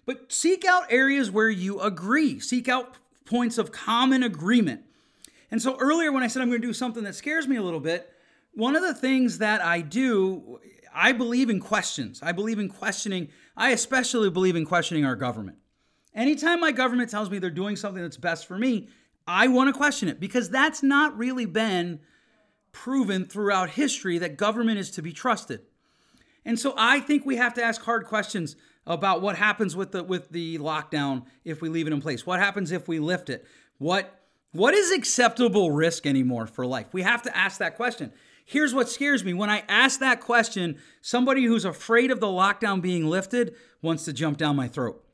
But 0.08 0.32
seek 0.32 0.64
out 0.64 0.86
areas 0.88 1.30
where 1.30 1.50
you 1.50 1.82
agree, 1.82 2.40
seek 2.40 2.66
out 2.66 2.96
points 3.26 3.58
of 3.58 3.72
common 3.72 4.22
agreement. 4.22 4.84
And 5.50 5.60
so 5.60 5.76
earlier, 5.78 6.10
when 6.10 6.22
I 6.22 6.28
said 6.28 6.40
I'm 6.40 6.48
going 6.48 6.62
to 6.62 6.66
do 6.66 6.72
something 6.72 7.04
that 7.04 7.14
scares 7.14 7.46
me 7.46 7.56
a 7.56 7.62
little 7.62 7.78
bit, 7.78 8.10
one 8.54 8.74
of 8.74 8.80
the 8.80 8.94
things 8.94 9.36
that 9.36 9.62
I 9.62 9.82
do, 9.82 10.60
I 10.94 11.12
believe 11.12 11.50
in 11.50 11.60
questions. 11.60 12.20
I 12.22 12.32
believe 12.32 12.58
in 12.58 12.70
questioning. 12.70 13.28
I 13.54 13.72
especially 13.72 14.30
believe 14.30 14.56
in 14.56 14.64
questioning 14.64 15.04
our 15.04 15.14
government. 15.14 15.58
Anytime 16.14 16.58
my 16.58 16.72
government 16.72 17.10
tells 17.10 17.28
me 17.28 17.38
they're 17.38 17.50
doing 17.50 17.76
something 17.76 18.02
that's 18.02 18.16
best 18.16 18.46
for 18.46 18.56
me, 18.56 18.88
I 19.26 19.48
want 19.48 19.68
to 19.68 19.76
question 19.76 20.08
it 20.08 20.18
because 20.18 20.48
that's 20.48 20.82
not 20.82 21.18
really 21.18 21.44
been 21.44 22.00
proven 22.72 23.26
throughout 23.26 23.68
history 23.68 24.16
that 24.16 24.38
government 24.38 24.78
is 24.78 24.90
to 24.92 25.02
be 25.02 25.12
trusted. 25.12 25.60
And 26.46 26.58
so 26.58 26.72
I 26.78 27.00
think 27.00 27.26
we 27.26 27.36
have 27.36 27.52
to 27.54 27.62
ask 27.62 27.82
hard 27.82 28.06
questions 28.06 28.56
about 28.88 29.20
what 29.20 29.36
happens 29.36 29.76
with 29.76 29.92
the 29.92 30.02
with 30.02 30.30
the 30.30 30.58
lockdown 30.58 31.24
if 31.44 31.62
we 31.62 31.68
leave 31.68 31.86
it 31.86 31.92
in 31.92 32.00
place. 32.00 32.26
What 32.26 32.40
happens 32.40 32.72
if 32.72 32.88
we 32.88 32.98
lift 32.98 33.30
it? 33.30 33.46
What 33.76 34.12
what 34.52 34.74
is 34.74 34.90
acceptable 34.90 35.70
risk 35.70 36.06
anymore 36.06 36.46
for 36.46 36.66
life? 36.66 36.86
We 36.92 37.02
have 37.02 37.22
to 37.22 37.36
ask 37.36 37.58
that 37.58 37.76
question. 37.76 38.12
Here's 38.46 38.74
what 38.74 38.88
scares 38.88 39.22
me. 39.22 39.34
When 39.34 39.50
I 39.50 39.62
ask 39.68 40.00
that 40.00 40.22
question, 40.22 40.78
somebody 41.02 41.44
who's 41.44 41.66
afraid 41.66 42.10
of 42.10 42.18
the 42.18 42.26
lockdown 42.26 42.80
being 42.80 43.06
lifted 43.06 43.54
wants 43.82 44.06
to 44.06 44.12
jump 44.14 44.38
down 44.38 44.56
my 44.56 44.68
throat. 44.68 45.04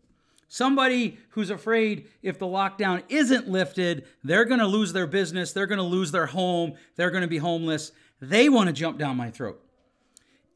Somebody 0.46 1.18
who's 1.30 1.50
afraid 1.50 2.06
if 2.22 2.38
the 2.38 2.46
lockdown 2.46 3.02
isn't 3.08 3.48
lifted, 3.48 4.06
they're 4.22 4.44
going 4.44 4.60
to 4.60 4.68
lose 4.68 4.92
their 4.92 5.08
business, 5.08 5.52
they're 5.52 5.66
going 5.66 5.78
to 5.78 5.82
lose 5.82 6.12
their 6.12 6.26
home, 6.26 6.74
they're 6.94 7.10
going 7.10 7.22
to 7.22 7.28
be 7.28 7.38
homeless. 7.38 7.90
They 8.20 8.48
want 8.48 8.68
to 8.68 8.72
jump 8.72 8.98
down 8.98 9.16
my 9.16 9.32
throat. 9.32 9.60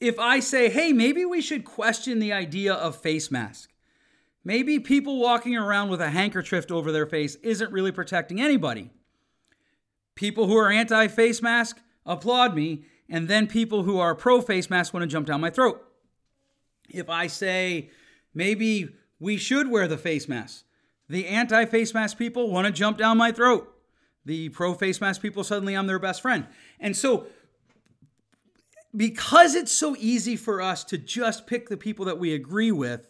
If 0.00 0.18
I 0.18 0.40
say, 0.40 0.68
hey, 0.68 0.92
maybe 0.92 1.24
we 1.24 1.40
should 1.40 1.64
question 1.64 2.18
the 2.18 2.32
idea 2.32 2.72
of 2.72 2.96
face 2.96 3.30
mask. 3.30 3.70
Maybe 4.44 4.78
people 4.78 5.18
walking 5.18 5.56
around 5.56 5.90
with 5.90 6.00
a 6.00 6.10
handkerchief 6.10 6.70
over 6.70 6.92
their 6.92 7.06
face 7.06 7.34
isn't 7.36 7.72
really 7.72 7.92
protecting 7.92 8.40
anybody. 8.40 8.90
People 10.14 10.46
who 10.46 10.56
are 10.56 10.70
anti 10.70 11.08
face 11.08 11.42
mask 11.42 11.80
applaud 12.06 12.54
me, 12.54 12.84
and 13.08 13.28
then 13.28 13.46
people 13.46 13.82
who 13.82 13.98
are 13.98 14.14
pro 14.14 14.40
face 14.40 14.70
mask 14.70 14.94
want 14.94 15.02
to 15.02 15.08
jump 15.08 15.26
down 15.26 15.40
my 15.40 15.50
throat. 15.50 15.84
If 16.88 17.10
I 17.10 17.26
say, 17.26 17.90
maybe 18.32 18.88
we 19.20 19.36
should 19.36 19.70
wear 19.70 19.86
the 19.86 19.98
face 19.98 20.28
mask. 20.28 20.64
The 21.08 21.26
anti 21.26 21.64
face 21.64 21.92
mask 21.92 22.18
people 22.18 22.50
want 22.50 22.66
to 22.66 22.72
jump 22.72 22.98
down 22.98 23.18
my 23.18 23.32
throat. 23.32 23.72
The 24.24 24.48
pro 24.50 24.74
face 24.74 25.00
mask 25.00 25.22
people, 25.22 25.44
suddenly 25.44 25.74
I'm 25.74 25.86
their 25.86 25.98
best 25.98 26.22
friend. 26.22 26.46
And 26.80 26.96
so, 26.96 27.26
because 28.96 29.54
it's 29.54 29.72
so 29.72 29.94
easy 29.98 30.36
for 30.36 30.62
us 30.62 30.84
to 30.84 30.98
just 30.98 31.46
pick 31.46 31.68
the 31.68 31.76
people 31.76 32.04
that 32.06 32.18
we 32.18 32.34
agree 32.34 32.72
with, 32.72 33.08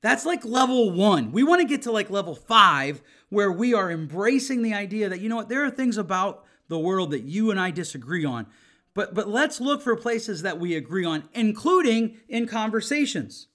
that's 0.00 0.26
like 0.26 0.44
level 0.44 0.90
one. 0.90 1.30
We 1.32 1.44
want 1.44 1.60
to 1.60 1.66
get 1.68 1.82
to 1.82 1.92
like 1.92 2.10
level 2.10 2.34
five, 2.34 3.02
where 3.28 3.52
we 3.52 3.72
are 3.72 3.90
embracing 3.90 4.62
the 4.62 4.74
idea 4.74 5.08
that, 5.08 5.20
you 5.20 5.28
know 5.28 5.36
what, 5.36 5.48
there 5.48 5.64
are 5.64 5.70
things 5.70 5.96
about 5.96 6.44
the 6.68 6.78
world 6.78 7.10
that 7.12 7.22
you 7.22 7.50
and 7.50 7.60
I 7.60 7.70
disagree 7.70 8.24
on. 8.24 8.46
But, 8.94 9.14
but 9.14 9.28
let's 9.28 9.60
look 9.60 9.80
for 9.80 9.96
places 9.96 10.42
that 10.42 10.58
we 10.58 10.74
agree 10.74 11.04
on, 11.04 11.28
including 11.32 12.18
in 12.28 12.46
conversations. 12.46 13.48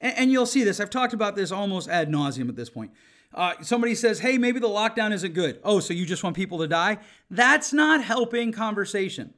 And, 0.00 0.18
and 0.18 0.32
you'll 0.32 0.46
see 0.46 0.64
this. 0.64 0.80
I've 0.80 0.90
talked 0.90 1.14
about 1.14 1.36
this 1.36 1.52
almost 1.52 1.88
ad 1.88 2.10
nauseum 2.10 2.48
at 2.48 2.56
this 2.56 2.68
point. 2.68 2.90
Uh, 3.34 3.54
somebody 3.62 3.94
says, 3.94 4.20
hey, 4.20 4.38
maybe 4.38 4.60
the 4.60 4.68
lockdown 4.68 5.12
isn't 5.12 5.32
good. 5.32 5.60
Oh, 5.62 5.80
so 5.80 5.94
you 5.94 6.06
just 6.06 6.22
want 6.22 6.36
people 6.36 6.58
to 6.58 6.68
die? 6.68 6.98
That's 7.30 7.72
not 7.72 8.02
helping 8.02 8.52
conversation. 8.52 9.34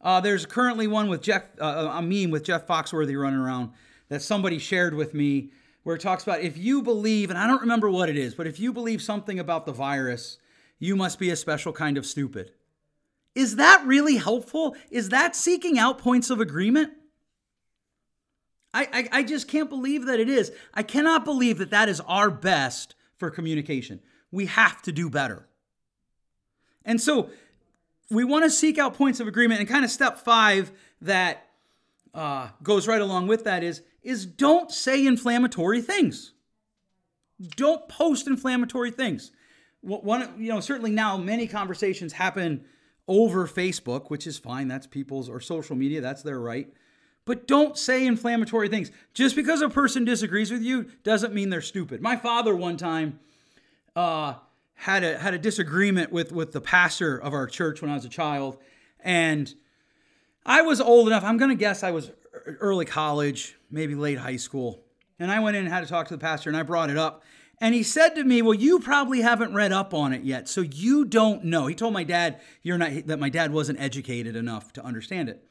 Uh, 0.00 0.20
there's 0.20 0.46
currently 0.46 0.86
one 0.86 1.08
with 1.08 1.22
Jeff, 1.22 1.44
uh, 1.60 1.90
a 1.92 2.02
meme 2.02 2.30
with 2.30 2.44
Jeff 2.44 2.66
Foxworthy 2.66 3.20
running 3.20 3.40
around 3.40 3.70
that 4.08 4.22
somebody 4.22 4.58
shared 4.58 4.94
with 4.94 5.14
me 5.14 5.50
where 5.82 5.96
it 5.96 6.02
talks 6.02 6.22
about 6.22 6.40
if 6.40 6.56
you 6.56 6.82
believe, 6.82 7.30
and 7.30 7.38
I 7.38 7.46
don't 7.46 7.60
remember 7.60 7.90
what 7.90 8.08
it 8.08 8.16
is, 8.16 8.34
but 8.34 8.46
if 8.46 8.60
you 8.60 8.72
believe 8.72 9.02
something 9.02 9.38
about 9.38 9.66
the 9.66 9.72
virus, 9.72 10.38
you 10.78 10.94
must 10.94 11.18
be 11.18 11.30
a 11.30 11.36
special 11.36 11.72
kind 11.72 11.96
of 11.98 12.06
stupid. 12.06 12.52
Is 13.34 13.56
that 13.56 13.86
really 13.86 14.16
helpful? 14.16 14.76
Is 14.90 15.10
that 15.10 15.34
seeking 15.34 15.78
out 15.78 15.98
points 15.98 16.30
of 16.30 16.40
agreement? 16.40 16.92
I, 18.74 18.88
I, 18.92 19.18
I 19.18 19.22
just 19.22 19.48
can't 19.48 19.70
believe 19.70 20.06
that 20.06 20.20
it 20.20 20.28
is. 20.28 20.52
I 20.74 20.82
cannot 20.82 21.24
believe 21.24 21.58
that 21.58 21.70
that 21.70 21.88
is 21.88 22.00
our 22.00 22.30
best 22.30 22.94
for 23.16 23.30
communication. 23.30 24.00
We 24.30 24.46
have 24.46 24.82
to 24.82 24.92
do 24.92 25.08
better. 25.08 25.48
And 26.84 27.00
so 27.00 27.30
we 28.10 28.24
want 28.24 28.44
to 28.44 28.50
seek 28.50 28.78
out 28.78 28.94
points 28.94 29.20
of 29.20 29.28
agreement. 29.28 29.60
And 29.60 29.68
kind 29.68 29.84
of 29.84 29.90
step 29.90 30.18
five 30.18 30.72
that 31.02 31.46
uh, 32.14 32.48
goes 32.62 32.88
right 32.88 33.00
along 33.00 33.28
with 33.28 33.44
that 33.44 33.62
is 33.62 33.82
is 34.02 34.24
don't 34.24 34.70
say 34.70 35.06
inflammatory 35.06 35.82
things. 35.82 36.32
Don't 37.56 37.88
post 37.88 38.26
inflammatory 38.26 38.90
things. 38.90 39.32
One, 39.80 40.34
you 40.38 40.48
know, 40.48 40.60
certainly 40.60 40.90
now 40.90 41.16
many 41.16 41.46
conversations 41.46 42.12
happen 42.12 42.64
over 43.06 43.46
Facebook, 43.46 44.10
which 44.10 44.26
is 44.26 44.38
fine. 44.38 44.68
That's 44.68 44.86
people's 44.86 45.28
or 45.28 45.40
social 45.40 45.76
media. 45.76 46.00
That's 46.00 46.22
their 46.22 46.40
right. 46.40 46.72
But 47.24 47.46
don't 47.46 47.76
say 47.76 48.06
inflammatory 48.06 48.68
things. 48.68 48.90
Just 49.14 49.36
because 49.36 49.60
a 49.60 49.68
person 49.68 50.04
disagrees 50.04 50.50
with 50.50 50.62
you 50.62 50.90
doesn't 51.04 51.34
mean 51.34 51.50
they're 51.50 51.60
stupid. 51.60 52.00
My 52.00 52.16
father 52.16 52.56
one 52.56 52.76
time 52.76 53.20
uh, 53.94 54.34
had 54.78 55.04
a 55.04 55.18
had 55.18 55.34
a 55.34 55.38
disagreement 55.38 56.12
with 56.12 56.32
with 56.32 56.52
the 56.52 56.60
pastor 56.60 57.18
of 57.18 57.34
our 57.34 57.46
church 57.46 57.82
when 57.82 57.90
I 57.90 57.94
was 57.94 58.04
a 58.04 58.08
child, 58.08 58.58
and 59.00 59.52
I 60.46 60.62
was 60.62 60.80
old 60.80 61.08
enough. 61.08 61.24
I'm 61.24 61.36
gonna 61.36 61.54
guess 61.54 61.82
I 61.82 61.90
was 61.90 62.10
early 62.60 62.84
college, 62.84 63.56
maybe 63.70 63.94
late 63.94 64.18
high 64.18 64.36
school, 64.36 64.84
and 65.18 65.30
I 65.30 65.40
went 65.40 65.56
in 65.56 65.64
and 65.64 65.72
had 65.72 65.80
to 65.80 65.86
talk 65.86 66.08
to 66.08 66.14
the 66.14 66.20
pastor, 66.20 66.48
and 66.48 66.56
I 66.56 66.62
brought 66.62 66.90
it 66.90 66.96
up. 66.96 67.22
And 67.60 67.74
he 67.74 67.82
said 67.82 68.10
to 68.10 68.22
me, 68.22 68.40
"Well, 68.40 68.54
you 68.54 68.78
probably 68.78 69.20
haven't 69.20 69.52
read 69.52 69.72
up 69.72 69.92
on 69.92 70.12
it 70.12 70.22
yet, 70.22 70.48
so 70.48 70.60
you 70.60 71.04
don't 71.04 71.44
know." 71.44 71.66
He 71.66 71.74
told 71.74 71.92
my 71.92 72.04
dad, 72.04 72.40
"You're 72.62 72.78
not 72.78 73.06
that 73.06 73.18
my 73.18 73.28
dad 73.28 73.52
wasn't 73.52 73.80
educated 73.80 74.36
enough 74.36 74.72
to 74.74 74.84
understand 74.84 75.28
it." 75.28 75.44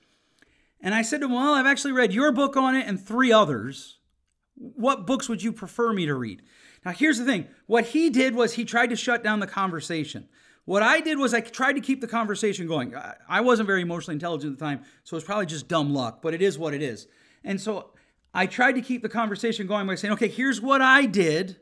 And 0.82 0.94
I 0.94 1.02
said 1.02 1.22
to 1.22 1.26
him, 1.26 1.34
Well, 1.34 1.54
I've 1.54 1.66
actually 1.66 1.94
read 1.94 2.13
your 2.13 2.32
book 2.32 2.56
on 2.56 2.76
it 2.76 2.88
and 2.88 3.00
three 3.00 3.32
others. 3.32 3.98
What 4.56 5.06
books 5.06 5.30
would 5.30 5.44
you 5.44 5.52
prefer 5.52 5.94
me 5.94 6.06
to 6.06 6.16
read? 6.16 6.42
Now, 6.86 6.92
here's 6.92 7.18
the 7.18 7.26
thing 7.26 7.48
what 7.66 7.88
he 7.88 8.10
did 8.10 8.36
was 8.36 8.54
he 8.54 8.66
tried 8.66 8.90
to 8.92 8.96
shut 8.96 9.24
down 9.24 9.40
the 9.40 9.48
conversation. 9.48 10.28
What 10.66 10.84
I 10.84 11.00
did 11.00 11.18
was 11.18 11.34
I 11.34 11.40
tried 11.40 11.74
to 11.74 11.82
keep 11.82 12.02
the 12.02 12.08
conversation 12.08 12.68
going. 12.68 12.94
I 13.30 13.40
wasn't 13.40 13.68
very 13.68 13.82
emotionally 13.82 14.16
intelligent 14.16 14.54
at 14.54 14.60
the 14.60 14.66
time, 14.66 14.82
so 15.06 15.16
it's 15.16 15.26
probably 15.26 15.46
just 15.46 15.70
dumb 15.70 15.94
luck, 15.94 16.22
but 16.22 16.34
it 16.34 16.42
is 16.42 16.58
what 16.58 16.74
it 16.74 16.82
is. 16.82 17.08
And 17.44 17.62
so 17.62 17.92
I 18.34 18.48
tried 18.48 18.74
to 18.74 18.82
keep 18.82 19.02
the 19.02 19.10
conversation 19.10 19.66
going 19.66 19.88
by 19.88 19.96
saying, 19.96 20.13
okay, 20.16 20.28
here's 20.28 20.60
what 20.60 20.82
I 20.82 21.06
did. 21.06 21.56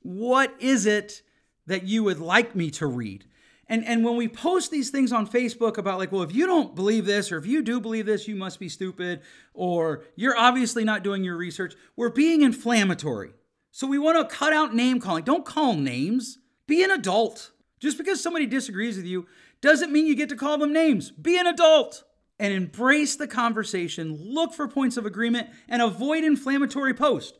What 0.00 0.54
is 0.58 0.86
it 0.86 1.20
that 1.66 1.82
you 1.82 2.02
would 2.04 2.18
like 2.18 2.56
me 2.56 2.70
to 2.72 2.86
read? 2.86 3.26
And, 3.68 3.84
and 3.84 4.04
when 4.04 4.16
we 4.16 4.28
post 4.28 4.70
these 4.70 4.90
things 4.90 5.12
on 5.12 5.26
Facebook 5.26 5.76
about, 5.76 5.98
like, 5.98 6.12
well, 6.12 6.22
if 6.22 6.34
you 6.34 6.46
don't 6.46 6.74
believe 6.74 7.04
this, 7.04 7.32
or 7.32 7.38
if 7.38 7.46
you 7.46 7.62
do 7.62 7.80
believe 7.80 8.06
this, 8.06 8.28
you 8.28 8.36
must 8.36 8.60
be 8.60 8.68
stupid, 8.68 9.22
or 9.54 10.04
you're 10.14 10.38
obviously 10.38 10.84
not 10.84 11.02
doing 11.02 11.24
your 11.24 11.36
research, 11.36 11.74
we're 11.96 12.10
being 12.10 12.42
inflammatory. 12.42 13.30
So 13.72 13.86
we 13.86 13.98
want 13.98 14.16
to 14.18 14.34
cut 14.34 14.52
out 14.52 14.74
name 14.74 15.00
calling. 15.00 15.24
Don't 15.24 15.44
call 15.44 15.74
names. 15.74 16.38
Be 16.66 16.82
an 16.84 16.90
adult. 16.90 17.50
Just 17.80 17.98
because 17.98 18.22
somebody 18.22 18.46
disagrees 18.46 18.96
with 18.96 19.04
you 19.04 19.26
doesn't 19.60 19.92
mean 19.92 20.06
you 20.06 20.14
get 20.14 20.28
to 20.28 20.36
call 20.36 20.58
them 20.58 20.72
names. 20.72 21.10
Be 21.10 21.36
an 21.36 21.46
adult 21.46 22.04
and 22.38 22.52
embrace 22.52 23.16
the 23.16 23.26
conversation. 23.26 24.16
Look 24.18 24.54
for 24.54 24.68
points 24.68 24.96
of 24.96 25.06
agreement 25.06 25.48
and 25.68 25.82
avoid 25.82 26.24
inflammatory 26.24 26.94
posts 26.94 27.36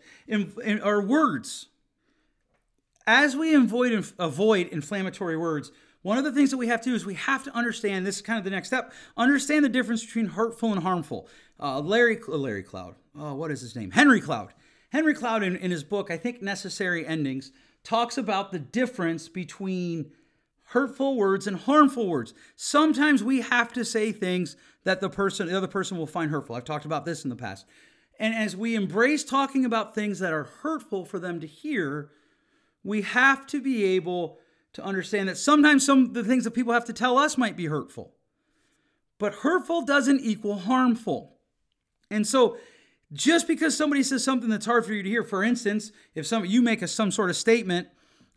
or 0.83 1.03
words. 1.03 1.69
As 3.07 3.37
we 3.37 3.55
avoid, 3.55 4.13
avoid 4.19 4.67
inflammatory 4.69 5.37
words, 5.37 5.71
one 6.07 6.19
of 6.19 6.23
the 6.23 6.31
things 6.31 6.53
that 6.53 6.57
we 6.57 6.69
have 6.69 6.81
to 6.81 6.91
do 6.91 6.95
is 6.95 7.05
we 7.05 7.15
have 7.15 7.43
to 7.43 7.53
understand 7.57 8.07
this 8.07 8.15
is 8.15 8.23
kind 8.23 8.39
of 8.39 8.45
the 8.45 8.51
next 8.51 8.69
step 8.69 8.93
understand 9.17 9.65
the 9.65 9.69
difference 9.69 10.05
between 10.05 10.27
hurtful 10.27 10.71
and 10.73 10.85
harmful. 10.85 11.29
Uh, 11.59 11.81
Larry, 11.81 12.21
uh, 12.29 12.37
Larry 12.37 12.63
Cloud, 12.63 12.95
oh, 13.19 13.35
what 13.35 13.51
is 13.51 13.61
his 13.61 13.75
name? 13.75 13.91
Henry 13.91 14.21
Cloud. 14.21 14.55
Henry 14.91 15.15
Cloud, 15.15 15.43
in, 15.43 15.57
in 15.57 15.73
his 15.73 15.83
book, 15.83 16.09
I 16.13 16.17
think 16.17 16.41
Necessary 16.41 17.05
Endings, 17.05 17.51
talks 17.83 18.17
about 18.17 18.53
the 18.53 18.61
difference 18.61 19.29
between 19.29 20.13
hurtful 20.67 21.17
words 21.17 21.49
and 21.49 21.57
harmful 21.57 22.07
words. 22.07 22.35
Sometimes 22.55 23.25
we 23.25 23.41
have 23.41 23.73
to 23.73 23.85
say 23.85 24.13
things 24.13 24.57
that 24.85 25.01
the 25.01 25.11
person, 25.11 25.49
the 25.49 25.57
other 25.57 25.67
person 25.67 25.99
will 25.99 26.07
find 26.07 26.31
hurtful. 26.31 26.55
I've 26.55 26.65
talked 26.65 26.85
about 26.85 27.05
this 27.05 27.25
in 27.25 27.31
the 27.31 27.37
past. 27.37 27.67
And 28.21 28.33
as 28.33 28.57
we 28.57 28.77
embrace 28.77 29.25
talking 29.25 29.65
about 29.65 29.97
things 29.97 30.21
that 30.21 30.33
are 30.33 30.45
hurtful 30.45 31.05
for 31.05 31.19
them 31.19 31.41
to 31.41 31.49
hear, 31.49 32.13
we 32.85 33.03
have 33.03 33.45
to 33.49 33.61
be 33.61 33.83
able 33.97 34.39
to 34.77 34.85
understand 34.85 35.27
that 35.27 35.39
sometimes 35.39 35.87
some 35.87 36.05
of 36.05 36.15
the 36.15 36.23
things 36.23 36.45
that 36.45 36.51
people 36.51 36.75
have 36.75 36.85
to 36.85 36.93
tell 36.93 37.17
us 37.17 37.39
might 37.39 37.57
be 37.57 37.65
hurtful. 37.65 38.13
But 39.19 39.37
hurtful 39.37 39.83
doesn't 39.83 40.21
equal 40.21 40.59
harmful. 40.59 41.39
And 42.11 42.27
so 42.27 42.59
just 43.11 43.49
because 43.49 43.75
somebody 43.75 44.03
says 44.03 44.23
something 44.23 44.51
that's 44.51 44.67
hard 44.67 44.85
for 44.85 44.93
you 44.93 45.03
to 45.03 45.09
hear, 45.09 45.25
for 45.25 45.43
instance, 45.43 45.93
if 46.15 46.27
some 46.27 46.45
you 46.45 46.61
make 46.61 46.83
a, 46.83 46.89
some 46.89 47.11
sort 47.11 47.31
of 47.31 47.37
statement 47.37 47.89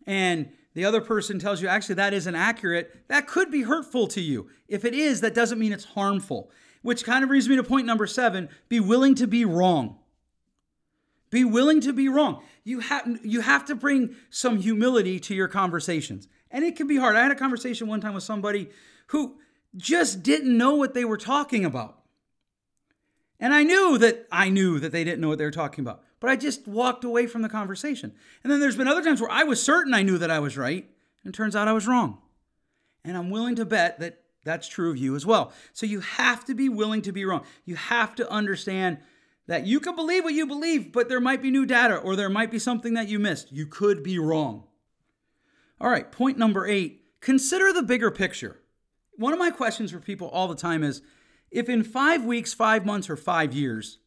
and 0.08 0.50
the 0.76 0.86
other 0.86 1.02
person 1.02 1.40
tells 1.40 1.62
you 1.62 1.68
actually 1.68 1.96
that 1.96 2.14
isn't 2.14 2.36
accurate, 2.36 3.10
that 3.10 3.28
could 3.28 3.52
be 3.52 3.64
hurtful 3.64 4.08
to 4.08 4.22
you. 4.22 4.50
If 4.70 4.86
it 4.86 4.94
is, 4.94 5.20
that 5.20 5.36
doesn't 5.36 5.60
mean 5.60 5.74
it's 5.74 5.84
harmful. 5.84 6.52
Which 6.84 7.04
kind 7.04 7.22
of 7.22 7.28
brings 7.28 7.50
me 7.50 7.58
to 7.58 7.64
point 7.64 7.86
number 7.86 8.08
seven 8.08 8.48
be 8.70 8.80
willing 8.80 9.14
to 9.16 9.28
be 9.28 9.44
wrong. 9.44 9.98
Be 11.32 11.44
willing 11.44 11.82
to 11.82 11.92
be 11.92 12.08
wrong. 12.08 12.42
You 12.70 12.82
have, 12.82 13.20
you 13.24 13.42
have 13.42 13.66
to 13.66 13.76
bring 13.76 14.16
some 14.30 14.60
humility 14.60 15.20
to 15.22 15.34
your 15.34 15.48
conversations. 15.48 16.28
And 16.52 16.64
it 16.64 16.76
can 16.76 16.86
be 16.86 16.98
hard. 16.98 17.16
I 17.16 17.24
had 17.24 17.32
a 17.32 17.36
conversation 17.36 17.88
one 17.88 18.00
time 18.00 18.14
with 18.14 18.24
somebody 18.24 18.70
who 19.08 19.38
just 19.76 20.22
didn't 20.22 20.56
know 20.56 20.76
what 20.76 20.94
they 20.94 21.04
were 21.04 21.18
talking 21.18 21.66
about. 21.66 22.00
And 23.40 23.54
I 23.56 23.64
knew 23.64 23.98
that 23.98 24.28
I 24.32 24.50
knew 24.50 24.80
that 24.80 24.92
they 24.92 25.04
didn't 25.04 25.20
know 25.20 25.30
what 25.30 25.40
they 25.40 25.46
were 25.46 25.52
talking 25.52 25.84
about, 25.84 26.04
but 26.20 26.30
I 26.30 26.36
just 26.36 26.68
walked 26.68 27.04
away 27.04 27.26
from 27.26 27.42
the 27.42 27.50
conversation. 27.50 28.14
And 28.44 28.52
then 28.52 28.60
there's 28.60 28.76
been 28.76 28.88
other 28.88 29.04
times 29.04 29.20
where 29.20 29.32
I 29.32 29.46
was 29.46 29.64
certain 29.64 29.94
I 29.94 30.04
knew 30.04 30.20
that 30.20 30.30
I 30.30 30.40
was 30.40 30.58
right, 30.58 30.88
and 31.24 31.34
turns 31.34 31.56
out 31.56 31.68
I 31.68 31.74
was 31.74 31.88
wrong. 31.88 32.20
And 33.04 33.18
I'm 33.18 33.32
willing 33.32 33.56
to 33.56 33.66
bet 33.66 34.00
that 34.00 34.22
that's 34.44 34.68
true 34.68 34.92
of 34.92 34.98
you 34.98 35.16
as 35.16 35.26
well. 35.26 35.54
So 35.74 35.86
you 35.86 36.02
have 36.02 36.46
to 36.46 36.54
be 36.54 36.70
willing 36.70 37.02
to 37.04 37.12
be 37.12 37.26
wrong. 37.26 37.46
You 37.66 37.78
have 37.78 38.14
to 38.16 38.30
understand 38.30 39.00
that 39.50 39.66
you 39.66 39.80
can 39.80 39.96
believe 39.96 40.24
what 40.24 40.36
you 40.36 40.46
believe, 40.46 40.92
but 40.92 41.10
there 41.10 41.20
might 41.20 41.42
be 41.42 41.50
new 41.50 41.66
data 41.66 41.98
or 41.98 42.16
there 42.16 42.30
might 42.30 42.52
be 42.52 42.60
something 42.60 42.94
that 42.94 43.08
you 43.08 43.18
missed. 43.18 43.52
You 43.52 43.66
could 43.66 44.04
be 44.04 44.20
wrong. 44.20 44.66
All 45.82 45.90
right, 45.90 46.10
point 46.12 46.38
number 46.38 46.68
eight 46.68 47.04
consider 47.20 47.74
the 47.74 47.82
bigger 47.82 48.12
picture. 48.12 48.60
One 49.18 49.34
of 49.34 49.40
my 49.40 49.50
questions 49.50 49.92
for 49.92 50.00
people 50.00 50.28
all 50.30 50.48
the 50.48 50.56
time 50.56 50.84
is 50.84 51.02
if 51.50 51.68
in 51.68 51.84
five 51.84 52.24
weeks, 52.24 52.54
five 52.54 52.86
months, 52.86 53.10
or 53.10 53.18
five 53.18 53.52
years, 53.52 53.98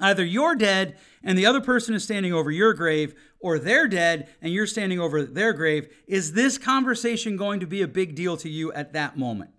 either 0.00 0.24
you're 0.24 0.56
dead 0.56 0.96
and 1.22 1.36
the 1.36 1.44
other 1.44 1.60
person 1.60 1.94
is 1.94 2.02
standing 2.02 2.32
over 2.32 2.50
your 2.50 2.72
grave, 2.72 3.14
or 3.38 3.58
they're 3.58 3.86
dead 3.86 4.26
and 4.40 4.54
you're 4.54 4.66
standing 4.66 4.98
over 4.98 5.22
their 5.22 5.52
grave, 5.52 5.86
is 6.06 6.32
this 6.32 6.56
conversation 6.56 7.36
going 7.36 7.60
to 7.60 7.66
be 7.66 7.82
a 7.82 7.88
big 7.88 8.14
deal 8.14 8.38
to 8.38 8.48
you 8.48 8.72
at 8.72 8.94
that 8.94 9.18
moment? 9.18 9.50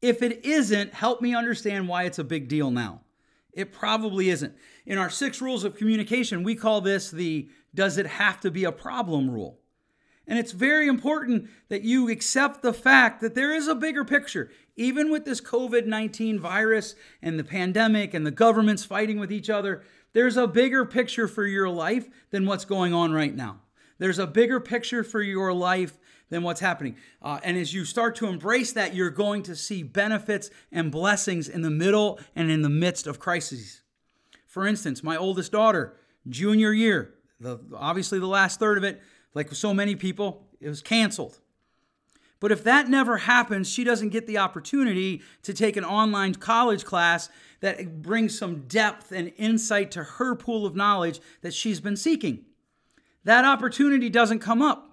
If 0.00 0.22
it 0.22 0.44
isn't, 0.44 0.94
help 0.94 1.20
me 1.20 1.34
understand 1.34 1.88
why 1.88 2.04
it's 2.04 2.20
a 2.20 2.24
big 2.24 2.46
deal 2.46 2.70
now. 2.70 3.00
It 3.52 3.72
probably 3.72 4.30
isn't. 4.30 4.54
In 4.86 4.98
our 4.98 5.10
six 5.10 5.40
rules 5.40 5.64
of 5.64 5.76
communication, 5.76 6.42
we 6.42 6.54
call 6.54 6.80
this 6.80 7.10
the 7.10 7.48
does 7.74 7.98
it 7.98 8.06
have 8.06 8.40
to 8.40 8.50
be 8.50 8.64
a 8.64 8.72
problem 8.72 9.30
rule. 9.30 9.60
And 10.26 10.38
it's 10.38 10.52
very 10.52 10.86
important 10.86 11.50
that 11.68 11.82
you 11.82 12.08
accept 12.08 12.62
the 12.62 12.72
fact 12.72 13.20
that 13.20 13.34
there 13.34 13.52
is 13.52 13.66
a 13.66 13.74
bigger 13.74 14.04
picture. 14.04 14.50
Even 14.76 15.10
with 15.10 15.24
this 15.24 15.40
COVID 15.40 15.86
19 15.86 16.38
virus 16.38 16.94
and 17.20 17.38
the 17.38 17.44
pandemic 17.44 18.14
and 18.14 18.24
the 18.24 18.30
governments 18.30 18.84
fighting 18.84 19.18
with 19.18 19.32
each 19.32 19.50
other, 19.50 19.82
there's 20.12 20.36
a 20.36 20.46
bigger 20.46 20.84
picture 20.84 21.26
for 21.26 21.44
your 21.44 21.68
life 21.68 22.08
than 22.30 22.46
what's 22.46 22.64
going 22.64 22.94
on 22.94 23.12
right 23.12 23.34
now. 23.34 23.60
There's 23.98 24.18
a 24.18 24.26
bigger 24.26 24.60
picture 24.60 25.04
for 25.04 25.20
your 25.20 25.52
life 25.52 25.98
than 26.30 26.42
what's 26.42 26.60
happening. 26.60 26.96
Uh, 27.20 27.38
and 27.42 27.58
as 27.58 27.74
you 27.74 27.84
start 27.84 28.14
to 28.16 28.26
embrace 28.26 28.72
that, 28.72 28.94
you're 28.94 29.10
going 29.10 29.42
to 29.42 29.54
see 29.54 29.82
benefits 29.82 30.50
and 30.72 30.90
blessings 30.90 31.48
in 31.48 31.62
the 31.62 31.70
middle 31.70 32.18
and 32.34 32.50
in 32.50 32.62
the 32.62 32.70
midst 32.70 33.06
of 33.06 33.18
crises. 33.18 33.82
For 34.46 34.66
instance, 34.66 35.02
my 35.02 35.16
oldest 35.16 35.52
daughter, 35.52 35.96
junior 36.28 36.72
year, 36.72 37.14
the, 37.38 37.60
obviously 37.76 38.18
the 38.18 38.26
last 38.26 38.58
third 38.58 38.78
of 38.78 38.84
it, 38.84 39.00
like 39.34 39.52
so 39.54 39.74
many 39.74 39.94
people, 39.94 40.46
it 40.60 40.68
was 40.68 40.82
canceled. 40.82 41.38
But 42.40 42.52
if 42.52 42.64
that 42.64 42.88
never 42.88 43.18
happens, 43.18 43.70
she 43.70 43.84
doesn't 43.84 44.08
get 44.08 44.26
the 44.26 44.38
opportunity 44.38 45.22
to 45.42 45.52
take 45.52 45.76
an 45.76 45.84
online 45.84 46.34
college 46.34 46.84
class 46.84 47.28
that 47.60 48.00
brings 48.00 48.38
some 48.38 48.62
depth 48.66 49.12
and 49.12 49.32
insight 49.36 49.90
to 49.90 50.02
her 50.02 50.34
pool 50.34 50.64
of 50.64 50.74
knowledge 50.74 51.20
that 51.42 51.52
she's 51.52 51.80
been 51.80 51.96
seeking. 51.96 52.46
That 53.24 53.44
opportunity 53.44 54.08
doesn't 54.08 54.38
come 54.38 54.62
up. 54.62 54.89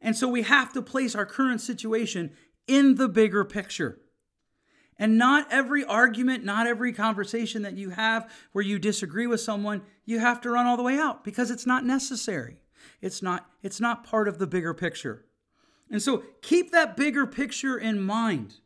And 0.00 0.16
so 0.16 0.28
we 0.28 0.42
have 0.42 0.72
to 0.74 0.82
place 0.82 1.14
our 1.14 1.26
current 1.26 1.60
situation 1.60 2.32
in 2.66 2.96
the 2.96 3.08
bigger 3.08 3.44
picture. 3.44 4.00
And 4.98 5.18
not 5.18 5.46
every 5.50 5.84
argument, 5.84 6.44
not 6.44 6.66
every 6.66 6.92
conversation 6.92 7.62
that 7.62 7.76
you 7.76 7.90
have 7.90 8.30
where 8.52 8.64
you 8.64 8.78
disagree 8.78 9.26
with 9.26 9.40
someone, 9.40 9.82
you 10.04 10.20
have 10.20 10.40
to 10.42 10.50
run 10.50 10.66
all 10.66 10.76
the 10.76 10.82
way 10.82 10.98
out 10.98 11.22
because 11.22 11.50
it's 11.50 11.66
not 11.66 11.84
necessary. 11.84 12.56
It's 13.02 13.22
not 13.22 13.50
it's 13.62 13.80
not 13.80 14.04
part 14.04 14.28
of 14.28 14.38
the 14.38 14.46
bigger 14.46 14.72
picture. 14.72 15.26
And 15.90 16.00
so 16.00 16.24
keep 16.40 16.72
that 16.72 16.96
bigger 16.96 17.26
picture 17.26 17.76
in 17.76 18.00
mind. 18.00 18.56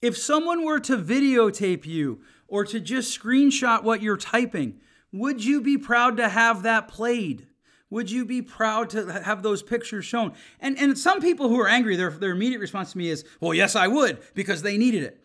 If 0.00 0.16
someone 0.16 0.64
were 0.64 0.80
to 0.80 0.96
videotape 0.96 1.84
you 1.86 2.20
or 2.48 2.64
to 2.64 2.80
just 2.80 3.18
screenshot 3.18 3.82
what 3.82 4.02
you're 4.02 4.16
typing, 4.16 4.80
would 5.12 5.44
you 5.44 5.60
be 5.60 5.78
proud 5.78 6.16
to 6.16 6.28
have 6.28 6.62
that 6.62 6.88
played? 6.88 7.46
Would 7.92 8.10
you 8.10 8.24
be 8.24 8.40
proud 8.40 8.88
to 8.90 9.20
have 9.22 9.42
those 9.42 9.62
pictures 9.62 10.06
shown? 10.06 10.32
And, 10.60 10.78
and 10.78 10.96
some 10.96 11.20
people 11.20 11.50
who 11.50 11.60
are 11.60 11.68
angry, 11.68 11.94
their, 11.94 12.08
their 12.08 12.30
immediate 12.30 12.58
response 12.58 12.92
to 12.92 12.98
me 12.98 13.10
is, 13.10 13.22
well, 13.38 13.52
yes, 13.52 13.76
I 13.76 13.86
would, 13.86 14.22
because 14.32 14.62
they 14.62 14.78
needed 14.78 15.02
it. 15.02 15.22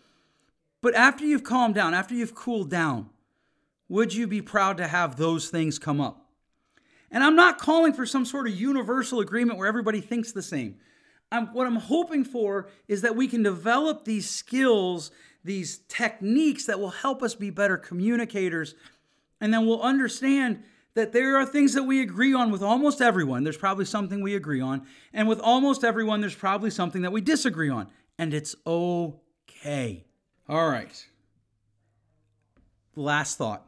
But 0.81 0.93
after 0.93 1.23
you've 1.23 1.45
calmed 1.45 1.75
down, 1.75 1.93
after 1.93 2.13
you've 2.13 2.35
cooled 2.35 2.69
down, 2.69 3.09
would 3.87 4.13
you 4.13 4.27
be 4.27 4.41
proud 4.41 4.75
to 4.77 4.87
have 4.89 5.15
those 5.15 5.47
things 5.47 5.79
come 5.79 6.01
up? 6.01 6.25
And 7.09 7.23
I'm 7.23 7.37
not 7.37 7.57
calling 7.57 7.93
for 7.93 8.05
some 8.05 8.25
sort 8.25 8.49
of 8.49 8.53
universal 8.53 9.21
agreement 9.21 9.57
where 9.57 9.67
everybody 9.69 10.01
thinks 10.01 10.33
the 10.33 10.41
same. 10.41 10.75
I'm, 11.31 11.53
what 11.53 11.67
I'm 11.67 11.77
hoping 11.77 12.25
for 12.25 12.67
is 12.89 13.01
that 13.03 13.15
we 13.15 13.29
can 13.29 13.43
develop 13.43 14.03
these 14.03 14.29
skills, 14.29 15.09
these 15.41 15.77
techniques 15.87 16.65
that 16.65 16.81
will 16.81 16.89
help 16.89 17.23
us 17.23 17.33
be 17.33 17.49
better 17.49 17.77
communicators. 17.77 18.75
And 19.39 19.53
then 19.53 19.65
we'll 19.65 19.81
understand 19.81 20.63
that 20.97 21.13
there 21.13 21.37
are 21.37 21.45
things 21.45 21.75
that 21.75 21.83
we 21.83 22.01
agree 22.01 22.33
on 22.33 22.51
with 22.51 22.63
almost 22.63 23.01
everyone. 23.01 23.43
There's 23.43 23.55
probably 23.55 23.85
something 23.85 24.19
we 24.19 24.35
agree 24.35 24.61
on. 24.61 24.87
And 25.13 25.27
with 25.27 25.39
almost 25.39 25.83
everyone, 25.83 26.21
there's 26.21 26.33
probably 26.33 26.71
something 26.71 27.03
that 27.03 27.11
we 27.11 27.21
disagree 27.21 27.69
on. 27.69 27.87
And 28.17 28.33
it's 28.33 28.55
okay. 28.65 30.07
All 30.49 30.67
right. 30.67 31.05
Last 32.95 33.37
thought 33.37 33.63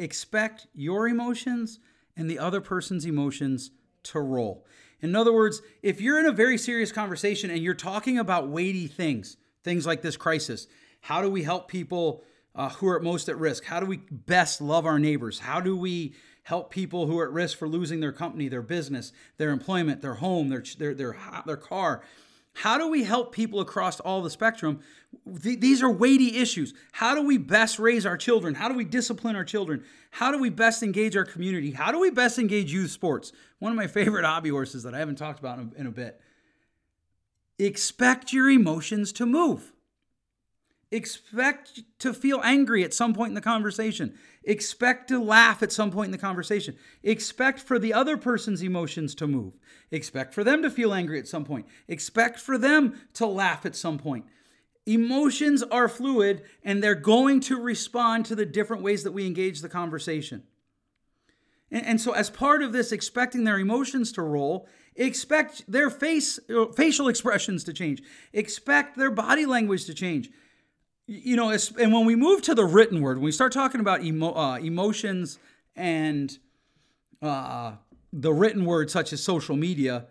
expect 0.00 0.66
your 0.74 1.08
emotions 1.08 1.80
and 2.16 2.30
the 2.30 2.38
other 2.38 2.60
person's 2.60 3.04
emotions 3.04 3.70
to 4.04 4.20
roll. 4.20 4.64
In 5.00 5.14
other 5.14 5.32
words, 5.32 5.62
if 5.82 6.00
you're 6.00 6.18
in 6.20 6.26
a 6.26 6.32
very 6.32 6.58
serious 6.58 6.92
conversation 6.92 7.50
and 7.50 7.60
you're 7.60 7.74
talking 7.74 8.18
about 8.18 8.48
weighty 8.48 8.86
things, 8.86 9.36
things 9.64 9.86
like 9.86 10.02
this 10.02 10.16
crisis, 10.16 10.66
how 11.00 11.22
do 11.22 11.30
we 11.30 11.42
help 11.42 11.68
people 11.68 12.24
uh, 12.54 12.68
who 12.70 12.88
are 12.88 13.00
most 13.00 13.28
at 13.28 13.38
risk? 13.38 13.64
How 13.64 13.78
do 13.80 13.86
we 13.86 13.98
best 14.10 14.60
love 14.60 14.86
our 14.86 14.98
neighbors? 14.98 15.38
How 15.38 15.60
do 15.60 15.76
we 15.76 16.14
help 16.48 16.70
people 16.70 17.06
who 17.06 17.18
are 17.18 17.26
at 17.26 17.30
risk 17.30 17.58
for 17.58 17.68
losing 17.68 18.00
their 18.00 18.10
company, 18.10 18.48
their 18.48 18.62
business, 18.62 19.12
their 19.36 19.50
employment, 19.50 20.00
their 20.00 20.14
home, 20.14 20.48
their 20.48 20.64
their 20.78 20.94
their, 20.94 21.16
their 21.44 21.58
car? 21.58 22.02
How 22.54 22.78
do 22.78 22.88
we 22.88 23.04
help 23.04 23.34
people 23.34 23.60
across 23.60 24.00
all 24.00 24.22
the 24.22 24.30
spectrum? 24.30 24.80
Th- 25.42 25.60
these 25.60 25.82
are 25.82 25.90
weighty 25.90 26.38
issues. 26.38 26.72
How 26.92 27.14
do 27.14 27.22
we 27.22 27.36
best 27.36 27.78
raise 27.78 28.06
our 28.06 28.16
children? 28.16 28.54
How 28.54 28.68
do 28.68 28.74
we 28.74 28.86
discipline 28.86 29.36
our 29.36 29.44
children? 29.44 29.84
How 30.10 30.32
do 30.32 30.38
we 30.38 30.48
best 30.48 30.82
engage 30.82 31.18
our 31.18 31.26
community? 31.26 31.72
How 31.72 31.92
do 31.92 32.00
we 32.00 32.10
best 32.10 32.38
engage 32.38 32.72
youth 32.72 32.92
sports? 32.92 33.30
One 33.58 33.70
of 33.70 33.76
my 33.76 33.86
favorite 33.86 34.24
hobby 34.32 34.48
horses 34.48 34.84
that 34.84 34.94
I 34.94 34.98
haven't 34.98 35.16
talked 35.16 35.38
about 35.38 35.58
in 35.58 35.72
a, 35.76 35.80
in 35.80 35.86
a 35.86 35.90
bit. 35.90 36.18
Expect 37.58 38.32
your 38.32 38.48
emotions 38.48 39.12
to 39.12 39.26
move. 39.26 39.74
Expect 40.90 41.82
to 41.98 42.14
feel 42.14 42.40
angry 42.42 42.82
at 42.82 42.94
some 42.94 43.12
point 43.12 43.28
in 43.28 43.34
the 43.34 43.42
conversation. 43.42 44.14
Expect 44.44 45.08
to 45.08 45.22
laugh 45.22 45.62
at 45.62 45.70
some 45.70 45.90
point 45.90 46.06
in 46.06 46.12
the 46.12 46.18
conversation. 46.18 46.76
Expect 47.02 47.60
for 47.60 47.78
the 47.78 47.92
other 47.92 48.16
person's 48.16 48.62
emotions 48.62 49.14
to 49.16 49.26
move. 49.26 49.52
Expect 49.90 50.32
for 50.32 50.42
them 50.42 50.62
to 50.62 50.70
feel 50.70 50.94
angry 50.94 51.18
at 51.18 51.28
some 51.28 51.44
point. 51.44 51.66
Expect 51.88 52.38
for 52.38 52.56
them 52.56 52.98
to 53.14 53.26
laugh 53.26 53.66
at 53.66 53.76
some 53.76 53.98
point. 53.98 54.24
Emotions 54.86 55.62
are 55.64 55.88
fluid 55.88 56.42
and 56.64 56.82
they're 56.82 56.94
going 56.94 57.40
to 57.40 57.60
respond 57.60 58.24
to 58.24 58.34
the 58.34 58.46
different 58.46 58.82
ways 58.82 59.04
that 59.04 59.12
we 59.12 59.26
engage 59.26 59.60
the 59.60 59.68
conversation. 59.68 60.44
And, 61.70 61.84
and 61.84 62.00
so, 62.00 62.12
as 62.12 62.30
part 62.30 62.62
of 62.62 62.72
this, 62.72 62.92
expecting 62.92 63.44
their 63.44 63.58
emotions 63.58 64.10
to 64.12 64.22
roll, 64.22 64.66
expect 64.96 65.70
their 65.70 65.90
face, 65.90 66.40
uh, 66.48 66.66
facial 66.74 67.08
expressions 67.08 67.62
to 67.64 67.74
change, 67.74 68.02
expect 68.32 68.96
their 68.96 69.10
body 69.10 69.44
language 69.44 69.84
to 69.84 69.92
change 69.92 70.30
you 71.10 71.36
know, 71.36 71.48
and 71.50 71.92
when 71.92 72.04
we 72.04 72.14
move 72.14 72.42
to 72.42 72.54
the 72.54 72.66
written 72.66 73.00
word, 73.00 73.16
when 73.16 73.24
we 73.24 73.32
start 73.32 73.50
talking 73.50 73.80
about 73.80 74.04
emo, 74.04 74.34
uh, 74.34 74.58
emotions 74.58 75.38
and 75.74 76.38
uh, 77.22 77.72
the 78.12 78.32
written 78.32 78.66
word, 78.66 78.90
such 78.90 79.14
as 79.14 79.22
social 79.22 79.56
media, 79.56 80.04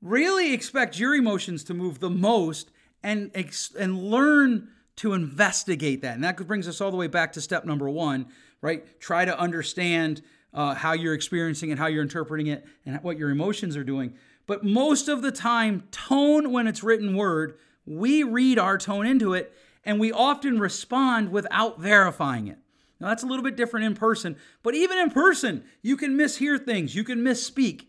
really 0.00 0.54
expect 0.54 0.96
your 0.96 1.16
emotions 1.16 1.64
to 1.64 1.74
move 1.74 1.98
the 1.98 2.08
most 2.08 2.70
and 3.02 3.32
and 3.78 3.98
learn 3.98 4.68
to 4.94 5.12
investigate 5.12 6.02
that. 6.02 6.14
And 6.14 6.22
that 6.22 6.36
brings 6.46 6.68
us 6.68 6.80
all 6.80 6.92
the 6.92 6.96
way 6.96 7.08
back 7.08 7.32
to 7.32 7.40
step 7.40 7.64
number 7.64 7.90
one, 7.90 8.26
right? 8.60 9.00
Try 9.00 9.24
to 9.24 9.36
understand 9.36 10.22
uh, 10.54 10.74
how 10.74 10.92
you're 10.92 11.14
experiencing 11.14 11.70
it, 11.70 11.78
how 11.78 11.88
you're 11.88 12.02
interpreting 12.02 12.46
it, 12.46 12.64
and 12.86 13.02
what 13.02 13.18
your 13.18 13.30
emotions 13.30 13.76
are 13.76 13.82
doing. 13.82 14.14
But 14.46 14.62
most 14.62 15.08
of 15.08 15.22
the 15.22 15.32
time, 15.32 15.82
tone 15.90 16.52
when 16.52 16.68
it's 16.68 16.84
written 16.84 17.16
word, 17.16 17.58
we 17.86 18.22
read 18.22 18.60
our 18.60 18.78
tone 18.78 19.04
into 19.04 19.34
it 19.34 19.52
and 19.84 19.98
we 19.98 20.12
often 20.12 20.58
respond 20.58 21.30
without 21.30 21.80
verifying 21.80 22.48
it. 22.48 22.58
Now, 23.00 23.08
that's 23.08 23.22
a 23.22 23.26
little 23.26 23.42
bit 23.42 23.56
different 23.56 23.86
in 23.86 23.94
person, 23.94 24.36
but 24.62 24.74
even 24.74 24.96
in 24.98 25.10
person, 25.10 25.64
you 25.82 25.96
can 25.96 26.16
mishear 26.16 26.64
things, 26.64 26.94
you 26.94 27.02
can 27.02 27.18
misspeak. 27.18 27.86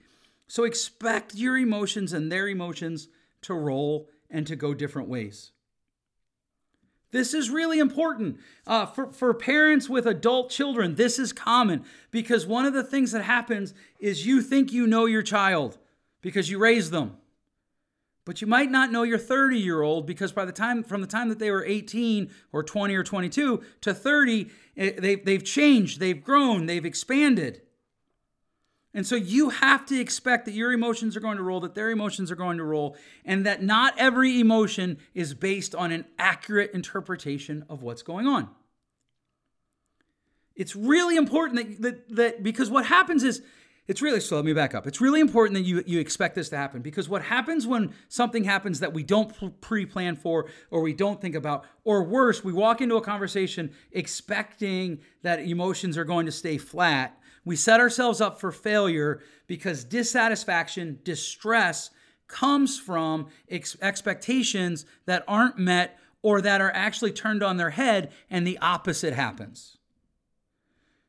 So 0.48 0.64
expect 0.64 1.36
your 1.36 1.58
emotions 1.58 2.14
and 2.14 2.32
their 2.32 2.48
emotions 2.48 3.08
to 3.44 3.54
roll 3.54 4.10
and 4.30 4.48
to 4.48 4.56
go 4.56 4.74
different 4.74 5.10
ways. 5.10 5.52
This 7.12 7.36
is 7.36 7.52
really 7.52 7.78
important. 7.78 8.40
Uh, 8.66 8.88
for, 8.88 9.12
for 9.14 9.36
parents 9.36 9.88
with 9.88 10.08
adult 10.08 10.50
children, 10.50 10.96
this 10.96 11.20
is 11.20 11.32
common 11.32 11.86
because 12.10 12.48
one 12.48 12.66
of 12.66 12.74
the 12.74 12.84
things 12.84 13.12
that 13.12 13.24
happens 13.24 13.76
is 14.00 14.26
you 14.26 14.42
think 14.42 14.74
you 14.74 14.88
know 14.88 15.06
your 15.06 15.22
child, 15.22 15.78
because 16.22 16.50
you 16.50 16.58
raised 16.58 16.92
them. 16.92 17.18
But 18.26 18.42
you 18.42 18.48
might 18.48 18.72
not 18.72 18.92
know 18.92 19.04
your 19.04 19.18
30 19.18 19.60
year 19.60 19.82
old 19.82 20.08
because 20.08 20.32
by 20.32 20.46
the 20.46 20.52
time, 20.52 20.84
from 20.84 21.02
the 21.02 21.08
time 21.08 21.30
that 21.30 21.40
they 21.40 21.52
were 21.52 21.66
18 21.66 22.30
or 22.52 22.64
20 22.64 22.96
or 22.96 23.04
22 23.04 23.64
to 23.82 23.94
30, 23.94 24.50
eh, 24.78 24.92
they've, 24.98 25.26
they've 25.26 25.44
changed, 25.44 26.00
they've 26.00 26.24
grown, 26.24 26.66
they've 26.66 26.86
expanded. 26.86 27.62
And 28.94 29.08
so 29.08 29.16
you 29.16 29.50
have 29.50 29.86
to 29.88 30.00
expect 30.00 30.46
that 30.46 30.54
your 30.54 30.72
emotions 30.72 31.18
are 31.18 31.20
going 31.20 31.38
to 31.38 31.44
roll, 31.44 31.60
that 31.62 31.74
their 31.74 31.90
emotions 31.90 32.32
are 32.32 32.36
going 32.36 32.58
to 32.58 32.64
roll, 32.64 32.96
and 33.26 33.46
that 33.46 33.64
not 33.64 33.96
every 33.98 34.40
emotion 34.40 35.00
is 35.16 35.34
based 35.34 35.74
on 35.74 35.92
an 35.92 36.06
accurate 36.20 36.72
interpretation 36.74 37.66
of 37.68 37.82
what's 37.82 38.04
going 38.04 38.28
on. 38.28 38.50
It's 40.56 40.76
really 40.76 41.18
important 41.18 41.82
that, 41.82 41.82
that, 41.82 42.16
that 42.16 42.44
because 42.44 42.70
what 42.70 42.86
happens 42.86 43.24
is 43.24 43.42
it's 43.88 44.02
really 44.02 44.22
so 44.22 44.38
let 44.38 44.46
me 44.46 44.54
back 44.54 44.74
up. 44.74 44.88
It's 44.88 45.02
really 45.02 45.20
important 45.20 45.56
that 45.56 45.64
you 45.64 45.84
you 45.86 46.00
expect 46.00 46.36
this 46.36 46.50
to 46.50 46.58
happen 46.58 46.82
because 46.82 47.10
what 47.10 47.22
happens 47.22 47.68
when 47.68 47.94
something 48.08 48.46
happens 48.46 48.80
that 48.80 48.94
we 48.94 49.04
don't 49.04 49.62
pre-plan 49.62 50.16
for 50.16 50.50
or 50.72 50.82
we 50.82 50.94
don't 50.94 51.20
think 51.20 51.36
about 51.36 51.66
or 51.84 52.04
worse, 52.04 52.44
we 52.44 52.54
walk 52.54 52.82
into 52.82 52.96
a 52.96 53.02
conversation 53.02 53.72
expecting 53.92 55.00
that 55.22 55.40
emotions 55.40 55.98
are 55.98 56.06
going 56.06 56.26
to 56.26 56.32
stay 56.32 56.58
flat. 56.58 57.20
We 57.46 57.58
set 57.58 57.82
ourselves 57.82 58.22
up 58.22 58.40
for 58.40 58.54
failure 58.54 59.22
because 59.48 59.84
dissatisfaction, 59.84 61.00
distress 61.04 61.90
comes 62.28 62.80
from 62.80 63.28
ex- 63.50 63.76
expectations 63.82 64.86
that 65.06 65.26
aren't 65.28 65.58
met 65.58 66.00
or 66.22 66.40
that 66.40 66.62
are 66.62 66.72
actually 66.72 67.12
turned 67.12 67.44
on 67.44 67.58
their 67.58 67.72
head 67.72 68.14
and 68.30 68.48
the 68.48 68.58
opposite 68.60 69.14
happens. 69.14 69.78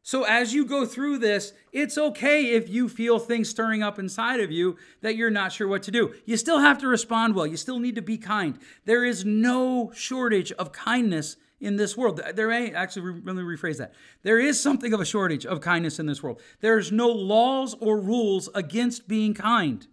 So, 0.06 0.24
as 0.24 0.52
you 0.52 0.66
go 0.66 0.84
through 0.84 1.16
this, 1.16 1.54
it's 1.72 1.96
okay 1.96 2.50
if 2.50 2.68
you 2.68 2.90
feel 2.90 3.18
things 3.18 3.48
stirring 3.48 3.82
up 3.82 3.98
inside 3.98 4.38
of 4.38 4.52
you 4.52 4.76
that 5.00 5.16
you're 5.16 5.30
not 5.30 5.50
sure 5.50 5.66
what 5.66 5.82
to 5.84 5.90
do. 5.90 6.14
You 6.26 6.36
still 6.36 6.58
have 6.58 6.76
to 6.80 6.88
respond 6.88 7.34
well. 7.34 7.46
You 7.46 7.56
still 7.56 7.78
need 7.78 7.94
to 7.94 8.02
be 8.02 8.18
kind. 8.18 8.58
There 8.84 9.02
is 9.02 9.24
no 9.24 9.92
shortage 9.94 10.52
of 10.52 10.72
kindness 10.72 11.36
in 11.58 11.76
this 11.76 11.96
world. 11.96 12.20
There 12.34 12.48
may 12.48 12.70
actually, 12.74 13.22
let 13.24 13.34
me 13.34 13.42
rephrase 13.42 13.78
that. 13.78 13.94
There 14.22 14.38
is 14.38 14.60
something 14.60 14.92
of 14.92 15.00
a 15.00 15.06
shortage 15.06 15.46
of 15.46 15.62
kindness 15.62 15.98
in 15.98 16.04
this 16.04 16.22
world. 16.22 16.42
There's 16.60 16.92
no 16.92 17.08
laws 17.08 17.74
or 17.80 17.98
rules 17.98 18.50
against 18.54 19.08
being 19.08 19.32
kind. 19.32 19.86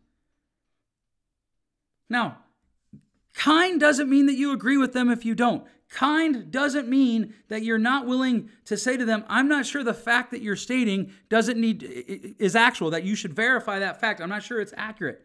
Now, 2.09 2.39
kind 3.33 3.79
doesn't 3.79 4.09
mean 4.09 4.25
that 4.25 4.35
you 4.35 4.51
agree 4.51 4.75
with 4.75 4.91
them 4.91 5.09
if 5.09 5.23
you 5.23 5.35
don't. 5.35 5.65
Kind 5.91 6.51
doesn't 6.51 6.87
mean 6.87 7.33
that 7.49 7.63
you're 7.63 7.77
not 7.77 8.07
willing 8.07 8.49
to 8.65 8.77
say 8.77 8.95
to 8.95 9.03
them, 9.03 9.25
I'm 9.27 9.49
not 9.49 9.65
sure 9.65 9.83
the 9.83 9.93
fact 9.93 10.31
that 10.31 10.41
you're 10.41 10.55
stating 10.55 11.11
doesn't 11.27 11.59
need 11.59 11.83
is 12.39 12.55
actual, 12.55 12.91
that 12.91 13.03
you 13.03 13.13
should 13.13 13.33
verify 13.33 13.79
that 13.79 13.99
fact. 13.99 14.21
I'm 14.21 14.29
not 14.29 14.41
sure 14.41 14.61
it's 14.61 14.73
accurate. 14.77 15.21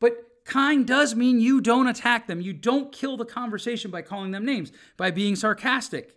But 0.00 0.16
kind 0.46 0.86
does 0.86 1.14
mean 1.14 1.38
you 1.38 1.60
don't 1.60 1.86
attack 1.86 2.26
them. 2.26 2.40
You 2.40 2.54
don't 2.54 2.92
kill 2.92 3.18
the 3.18 3.26
conversation 3.26 3.90
by 3.90 4.00
calling 4.00 4.30
them 4.30 4.46
names, 4.46 4.72
by 4.96 5.10
being 5.10 5.36
sarcastic. 5.36 6.16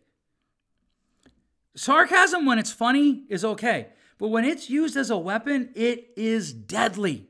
Sarcasm, 1.75 2.45
when 2.45 2.59
it's 2.59 2.71
funny, 2.71 3.25
is 3.27 3.43
okay. 3.43 3.87
But 4.17 4.29
when 4.29 4.45
it's 4.45 4.69
used 4.69 4.95
as 4.95 5.09
a 5.09 5.17
weapon, 5.17 5.71
it 5.75 6.13
is 6.15 6.53
deadly. 6.53 7.27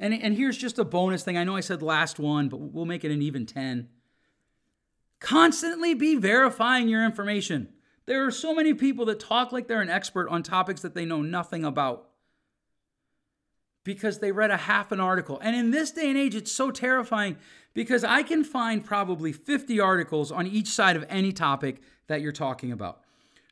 And, 0.00 0.12
and 0.12 0.36
here's 0.36 0.58
just 0.58 0.80
a 0.80 0.84
bonus 0.84 1.22
thing. 1.22 1.38
I 1.38 1.44
know 1.44 1.54
I 1.54 1.60
said 1.60 1.82
last 1.82 2.18
one, 2.18 2.48
but 2.48 2.58
we'll 2.58 2.84
make 2.84 3.04
it 3.04 3.12
an 3.12 3.22
even 3.22 3.46
10. 3.46 3.88
Constantly 5.20 5.94
be 5.94 6.16
verifying 6.16 6.88
your 6.88 7.04
information. 7.04 7.68
There 8.06 8.26
are 8.26 8.30
so 8.30 8.54
many 8.54 8.74
people 8.74 9.06
that 9.06 9.20
talk 9.20 9.52
like 9.52 9.66
they're 9.66 9.80
an 9.80 9.88
expert 9.88 10.28
on 10.28 10.42
topics 10.42 10.82
that 10.82 10.94
they 10.94 11.04
know 11.04 11.22
nothing 11.22 11.64
about 11.64 12.08
because 13.84 14.18
they 14.18 14.32
read 14.32 14.50
a 14.50 14.56
half 14.56 14.92
an 14.92 15.00
article. 15.00 15.38
And 15.42 15.54
in 15.54 15.70
this 15.70 15.90
day 15.90 16.08
and 16.08 16.18
age, 16.18 16.34
it's 16.34 16.52
so 16.52 16.70
terrifying 16.70 17.36
because 17.74 18.02
I 18.02 18.22
can 18.22 18.44
find 18.44 18.84
probably 18.84 19.32
50 19.32 19.78
articles 19.80 20.32
on 20.32 20.46
each 20.46 20.68
side 20.68 20.96
of 20.96 21.04
any 21.08 21.32
topic 21.32 21.82
that 22.06 22.20
you're 22.20 22.32
talking 22.32 22.72
about. 22.72 23.00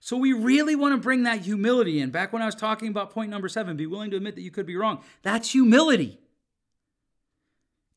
So 0.01 0.17
we 0.17 0.33
really 0.33 0.75
want 0.75 0.95
to 0.95 1.01
bring 1.01 1.23
that 1.23 1.43
humility 1.43 2.01
in. 2.01 2.11
Back 2.11 2.33
when 2.33 2.43
I 2.43 2.47
was 2.47 2.57
talking 2.57 2.89
about 2.89 3.11
point 3.11 3.31
number 3.31 3.49
seven, 3.49 3.77
be 3.77 3.87
willing 3.87 4.11
to 4.11 4.17
admit 4.17 4.35
that 4.35 4.43
you 4.43 4.51
could 4.51 4.67
be 4.67 4.75
wrong. 4.75 5.03
That's 5.23 5.53
humility. 5.53 6.19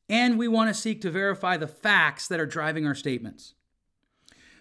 And 0.08 0.38
we 0.38 0.46
want 0.46 0.70
to 0.70 0.74
seek 0.74 1.00
to 1.00 1.10
verify 1.10 1.56
the 1.56 1.66
facts 1.66 2.28
that 2.28 2.38
are 2.38 2.46
driving 2.46 2.86
our 2.86 2.94
statements. 2.94 3.55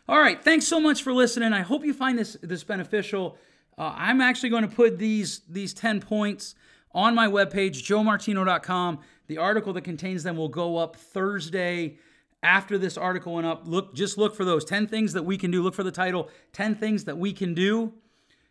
All 0.07 0.19
right, 0.19 0.43
thanks 0.43 0.67
so 0.67 0.79
much 0.79 1.01
for 1.01 1.11
listening. 1.13 1.51
I 1.51 1.61
hope 1.61 1.83
you 1.83 1.91
find 1.91 2.19
this 2.19 2.37
this 2.43 2.63
beneficial. 2.63 3.37
Uh, 3.75 3.91
I'm 3.95 4.21
actually 4.21 4.49
going 4.49 4.67
to 4.67 4.73
put 4.75 4.99
these 4.99 5.41
these 5.49 5.73
10 5.73 5.99
points 5.99 6.53
on 6.91 7.15
my 7.15 7.27
webpage, 7.27 7.81
joemartino.com. 7.81 8.99
The 9.25 9.39
article 9.39 9.73
that 9.73 9.81
contains 9.83 10.21
them 10.21 10.37
will 10.37 10.47
go 10.47 10.77
up 10.77 10.95
Thursday 10.95 11.97
after 12.43 12.77
this 12.77 12.97
article 12.97 13.33
went 13.33 13.47
up. 13.47 13.67
Look, 13.67 13.95
just 13.95 14.19
look 14.19 14.35
for 14.35 14.45
those 14.45 14.63
10 14.63 14.85
things 14.85 15.13
that 15.13 15.23
we 15.23 15.37
can 15.37 15.49
do. 15.49 15.63
Look 15.63 15.73
for 15.73 15.83
the 15.83 15.91
title 15.91 16.29
10 16.53 16.75
things 16.75 17.05
that 17.05 17.17
we 17.17 17.33
can 17.33 17.55
do 17.55 17.91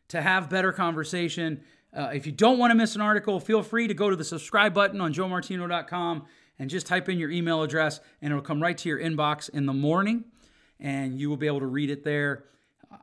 to 0.09 0.21
have 0.21 0.51
better 0.51 0.73
conversation. 0.73 1.63
Uh, 1.97 2.11
if 2.13 2.27
you 2.27 2.33
don't 2.33 2.59
want 2.59 2.73
to 2.73 2.75
miss 2.75 2.97
an 2.97 3.01
article, 3.01 3.39
feel 3.39 3.63
free 3.63 3.87
to 3.87 3.95
go 3.95 4.11
to 4.11 4.17
the 4.17 4.25
subscribe 4.25 4.75
button 4.75 5.01
on 5.01 5.15
joemartino.com 5.15 6.25
and 6.59 6.69
just 6.69 6.89
type 6.89 7.09
in 7.09 7.17
your 7.17 7.31
email 7.31 7.63
address, 7.63 8.01
and 8.21 8.33
it'll 8.33 8.43
come 8.43 8.61
right 8.61 8.77
to 8.79 8.89
your 8.89 8.99
inbox 8.99 9.49
in 9.49 9.67
the 9.67 9.73
morning 9.73 10.25
and 10.81 11.19
you 11.19 11.29
will 11.29 11.37
be 11.37 11.47
able 11.47 11.61
to 11.61 11.67
read 11.67 11.91
it 11.91 12.05
there. 12.05 12.45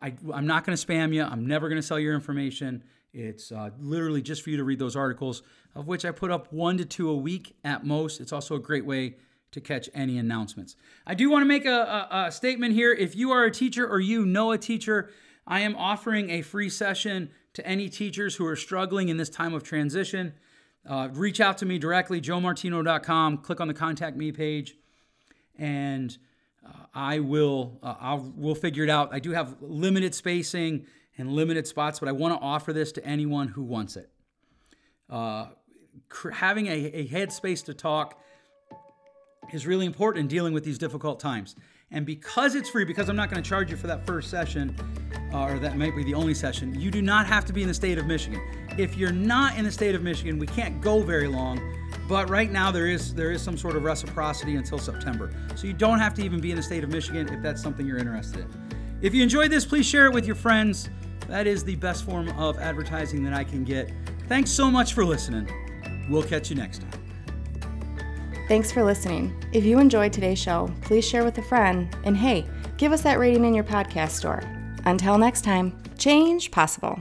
I, 0.02 0.14
am 0.34 0.48
not 0.48 0.66
going 0.66 0.78
to 0.78 0.86
spam 0.86 1.14
you. 1.14 1.24
I'm 1.24 1.46
never 1.46 1.68
going 1.68 1.82
to 1.82 1.86
sell 1.86 2.00
your 2.00 2.14
information. 2.14 2.84
It's 3.14 3.52
uh, 3.52 3.72
literally 3.80 4.22
just 4.22 4.42
for 4.42 4.50
you 4.50 4.58
to 4.58 4.64
read 4.64 4.80
those 4.80 4.96
articles, 4.96 5.44
of 5.76 5.88
which 5.88 6.06
I 6.06 6.12
put 6.12 6.32
up 6.32 6.52
one 6.54 6.78
to 6.78 6.86
two 6.86 7.10
a 7.10 7.16
week 7.16 7.56
at 7.64 7.86
most. 7.86 8.22
It's 8.22 8.32
also 8.32 8.56
a 8.56 8.60
great 8.60 8.86
way 8.86 9.16
to 9.52 9.60
catch 9.60 9.90
any 9.94 10.18
announcements. 10.18 10.76
I 11.06 11.14
do 11.14 11.30
want 11.30 11.42
to 11.42 11.48
make 11.48 11.66
a, 11.66 12.08
a, 12.12 12.26
a 12.28 12.32
statement 12.32 12.74
here. 12.74 12.94
If 12.94 13.16
you 13.16 13.32
are 13.32 13.44
a 13.44 13.52
teacher 13.52 13.86
or 13.86 14.00
you 14.00 14.26
know 14.26 14.52
a 14.52 14.58
teacher, 14.58 15.10
I 15.46 15.62
am 15.62 15.76
offering 15.76 16.30
a 16.30 16.42
free 16.42 16.70
session 16.70 17.32
to 17.54 17.66
any 17.68 17.90
teachers 17.90 18.36
who 18.36 18.46
are 18.46 18.56
struggling 18.56 19.10
in 19.10 19.18
this 19.18 19.30
time 19.30 19.54
of 19.54 19.64
transition. 19.64 20.34
Uh, 20.88 21.10
reach 21.12 21.42
out 21.42 21.58
to 21.60 21.66
me 21.66 21.78
directly, 21.78 22.22
joemartino.com. 22.22 23.40
Click 23.40 23.60
on 23.60 23.68
the 23.68 23.74
contact 23.74 24.16
me 24.16 24.32
page, 24.32 24.76
and 25.58 26.18
uh, 26.66 26.72
I 26.94 27.20
will 27.20 27.80
uh, 27.82 27.96
I'll 28.00 28.34
we'll 28.36 28.56
figure 28.56 28.84
it 28.84 28.90
out. 28.90 29.14
I 29.14 29.20
do 29.20 29.32
have 29.32 29.56
limited 29.62 30.14
spacing 30.14 30.86
and 31.18 31.32
limited 31.32 31.68
spots, 31.68 32.00
but 32.00 32.10
I 32.10 32.12
want 32.12 32.34
to 32.34 32.42
offer 32.42 32.74
this 32.74 32.92
to 32.94 33.06
anyone 33.06 33.48
who 33.50 33.64
wants 33.64 33.96
it. 33.96 34.10
Uh, 35.10 35.48
cr- 36.10 36.32
having 36.32 36.68
a, 36.68 36.72
a 36.72 37.08
headspace 37.08 37.66
to 37.66 37.74
talk 37.74 38.22
is 39.52 39.68
really 39.68 39.86
important 39.86 40.22
in 40.22 40.28
dealing 40.28 40.54
with 40.54 40.64
these 40.64 40.78
difficult 40.78 41.20
times. 41.20 41.56
And 41.92 42.06
because 42.06 42.56
it's 42.56 42.70
free, 42.70 42.86
because 42.86 43.10
I'm 43.10 43.18
not 43.18 43.30
going 43.30 43.44
to 43.44 43.48
charge 43.48 43.70
you 43.70 43.76
for 43.76 43.88
that 43.88 44.06
first 44.06 44.30
session, 44.30 44.74
uh, 45.34 45.44
or 45.44 45.60
that 45.60 45.78
might 45.78 45.94
be 45.96 46.06
the 46.06 46.14
only 46.14 46.34
session, 46.34 46.80
you 46.80 46.90
do 46.90 47.02
not 47.02 47.28
have 47.28 47.44
to 47.46 47.54
be 47.54 47.62
in 47.62 47.68
the 47.68 47.74
state 47.74 47.98
of 47.98 48.06
Michigan. 48.06 48.42
If 48.78 48.96
you're 48.96 49.12
not 49.12 49.58
in 49.58 49.66
the 49.66 49.72
state 49.72 49.94
of 49.94 50.02
Michigan, 50.02 50.40
we 50.40 50.48
can't 50.48 50.80
go 50.80 51.02
very 51.02 51.28
long 51.28 51.60
but 52.08 52.30
right 52.30 52.52
now 52.52 52.72
there 52.72 52.88
is 52.88 53.14
there 53.14 53.32
is 53.32 53.42
some 53.42 53.58
sort 53.58 53.76
of 53.76 53.84
reciprocity 53.84 54.56
until 54.56 54.80
September. 54.80 55.32
So 55.56 55.68
you 55.68 55.74
don't 55.74 56.00
have 56.00 56.14
to 56.16 56.24
even 56.24 56.40
be 56.40 56.52
in 56.52 56.58
the 56.58 56.64
state 56.64 56.84
of 56.84 56.90
Michigan 56.90 57.28
if 57.30 57.42
that's 57.42 57.62
something 57.62 57.86
you're 57.86 57.98
interested 57.98 58.42
in. 58.42 58.72
If 59.02 59.14
you 59.14 59.24
enjoyed 59.24 59.52
this, 59.52 59.66
please 59.66 59.86
share 59.86 60.06
it 60.06 60.14
with 60.14 60.26
your 60.26 60.36
friends. 60.36 60.90
That 61.28 61.48
is 61.48 61.64
the 61.64 61.76
best 61.76 62.04
form 62.06 62.30
of 62.38 62.60
advertising 62.60 63.24
that 63.24 63.34
I 63.34 63.44
can 63.44 63.64
get. 63.64 63.92
Thanks 64.28 64.52
so 64.52 64.70
much 64.70 64.94
for 64.94 65.06
listening. 65.06 65.50
We'll 66.10 66.24
catch 66.24 66.50
you 66.50 66.56
next 66.56 66.82
time. 66.82 67.02
Thanks 68.48 68.72
for 68.72 68.84
listening. 68.84 69.34
If 69.54 69.64
you 69.64 69.80
enjoyed 69.80 70.12
today's 70.12 70.40
show, 70.40 70.70
please 70.82 71.08
share 71.08 71.24
with 71.24 71.38
a 71.38 71.42
friend. 71.42 71.96
And 72.04 72.18
hey, 72.18 72.46
give 72.78 72.92
us 72.92 73.02
that 73.04 73.18
rating 73.18 73.46
in 73.46 73.54
your 73.54 73.64
podcast 73.64 74.12
store. 74.12 74.44
Until 74.86 75.18
next 75.18 75.44
time, 75.44 75.82
change 75.98 76.52
possible. 76.52 77.00